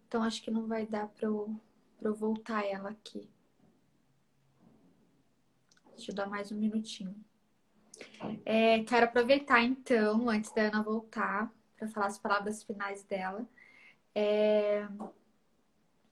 [0.08, 1.54] Então acho que não vai dar para eu,
[2.00, 3.30] eu voltar ela aqui.
[5.94, 7.14] Deixa eu dar mais um minutinho.
[8.46, 13.46] É, quero aproveitar então, antes da Ana voltar, para falar as palavras finais dela.
[14.14, 14.88] É,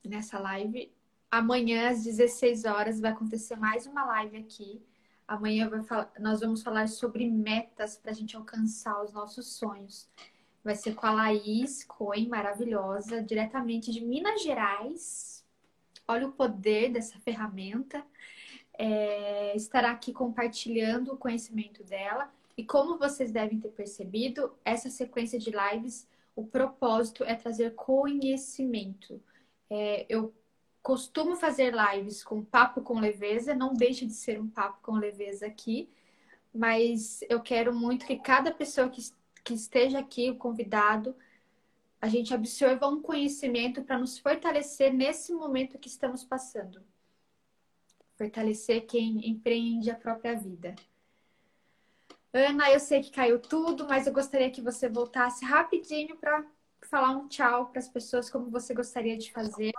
[0.04, 0.92] nessa live.
[1.30, 4.82] Amanhã, às 16 horas, vai acontecer mais uma live aqui.
[5.31, 10.09] Amanhã falar, nós vamos falar sobre metas para a gente alcançar os nossos sonhos.
[10.64, 15.45] Vai ser com a Laís Coen, maravilhosa, diretamente de Minas Gerais.
[16.09, 18.05] Olha o poder dessa ferramenta.
[18.76, 22.28] É, estará aqui compartilhando o conhecimento dela.
[22.57, 29.22] E como vocês devem ter percebido, essa sequência de lives, o propósito é trazer conhecimento.
[29.70, 30.35] É, eu
[30.83, 35.47] costumo fazer lives com papo com leveza, não deixe de ser um papo com leveza
[35.47, 35.91] aqui,
[36.53, 39.03] mas eu quero muito que cada pessoa que,
[39.45, 41.14] que esteja aqui, o convidado,
[42.01, 46.83] a gente absorva um conhecimento para nos fortalecer nesse momento que estamos passando.
[48.16, 50.74] Fortalecer quem empreende a própria vida.
[52.33, 56.45] Ana, eu sei que caiu tudo, mas eu gostaria que você voltasse rapidinho para
[56.83, 59.72] falar um tchau para as pessoas como você gostaria de fazer.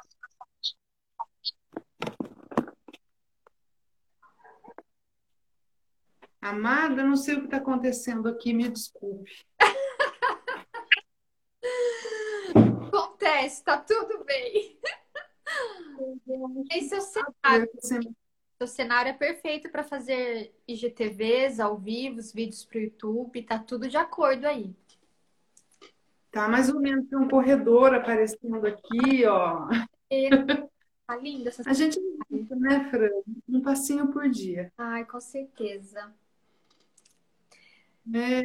[6.42, 9.32] Amada, não sei o que está acontecendo aqui, me desculpe.
[12.88, 14.80] Acontece, tá tudo bem.
[16.72, 17.70] Esse é o cenário.
[18.60, 23.88] O cenário é perfeito para fazer IGTVs ao vivo, vídeos para o YouTube, tá tudo
[23.88, 24.76] de acordo aí.
[26.32, 29.68] Tá mais ou menos um corredor aparecendo aqui, ó.
[31.08, 32.00] Tá linda essa A gente
[32.52, 33.10] né, Fran?
[33.50, 34.72] Um passinho por dia.
[34.78, 36.14] Ai, com certeza.
[38.14, 38.44] É,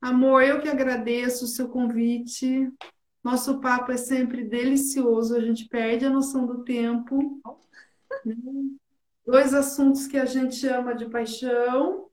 [0.00, 2.70] amor, eu que agradeço o seu convite.
[3.22, 7.40] Nosso papo é sempre delicioso, a gente perde a noção do tempo.
[8.24, 8.34] Né?
[9.26, 12.08] Dois assuntos que a gente ama de paixão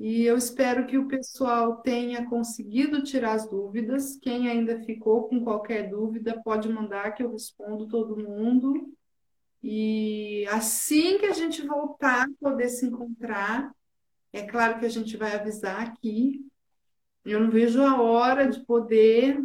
[0.00, 4.16] e eu espero que o pessoal tenha conseguido tirar as dúvidas.
[4.16, 8.90] Quem ainda ficou com qualquer dúvida, pode mandar que eu respondo todo mundo.
[9.62, 13.70] E assim que a gente voltar poder se encontrar,
[14.32, 16.40] é claro que a gente vai avisar aqui.
[17.24, 19.38] Eu não vejo a hora de poder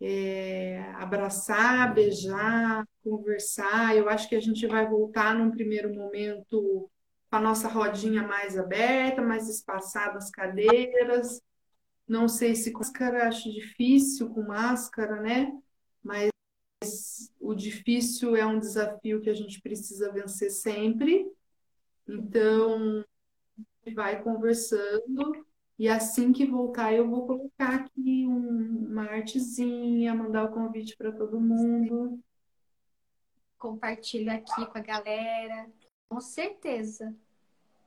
[0.00, 3.96] é, abraçar, beijar, conversar.
[3.96, 6.90] Eu acho que a gente vai voltar num primeiro momento
[7.30, 11.40] com a nossa rodinha mais aberta, mais espaçada as cadeiras.
[12.06, 15.50] Não sei se com máscara, acho difícil com máscara, né?
[16.02, 16.30] Mas
[17.40, 21.26] o difícil é um desafio que a gente precisa vencer sempre.
[22.06, 23.02] Então,
[23.92, 25.44] vai conversando
[25.78, 31.12] e assim que voltar eu vou colocar aqui um, uma artezinha, mandar o convite para
[31.12, 32.20] todo mundo.
[33.58, 35.70] Compartilha aqui com a galera.
[36.08, 37.14] Com certeza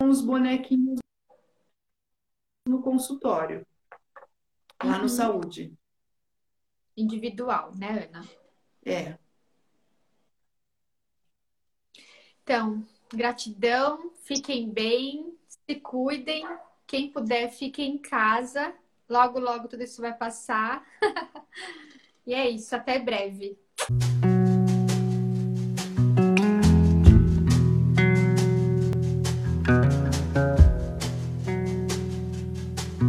[0.03, 0.99] os bonequinhos
[2.68, 3.65] no consultório,
[4.84, 5.02] lá uhum.
[5.03, 5.74] no saúde.
[6.95, 8.28] Individual, né, Ana?
[8.86, 9.18] É.
[12.44, 15.36] Então, gratidão, fiquem bem,
[15.69, 16.48] se cuidem.
[16.88, 18.73] Quem puder, fique em casa.
[19.10, 20.85] Logo, logo tudo isso vai passar.
[22.26, 23.60] e é isso, até breve.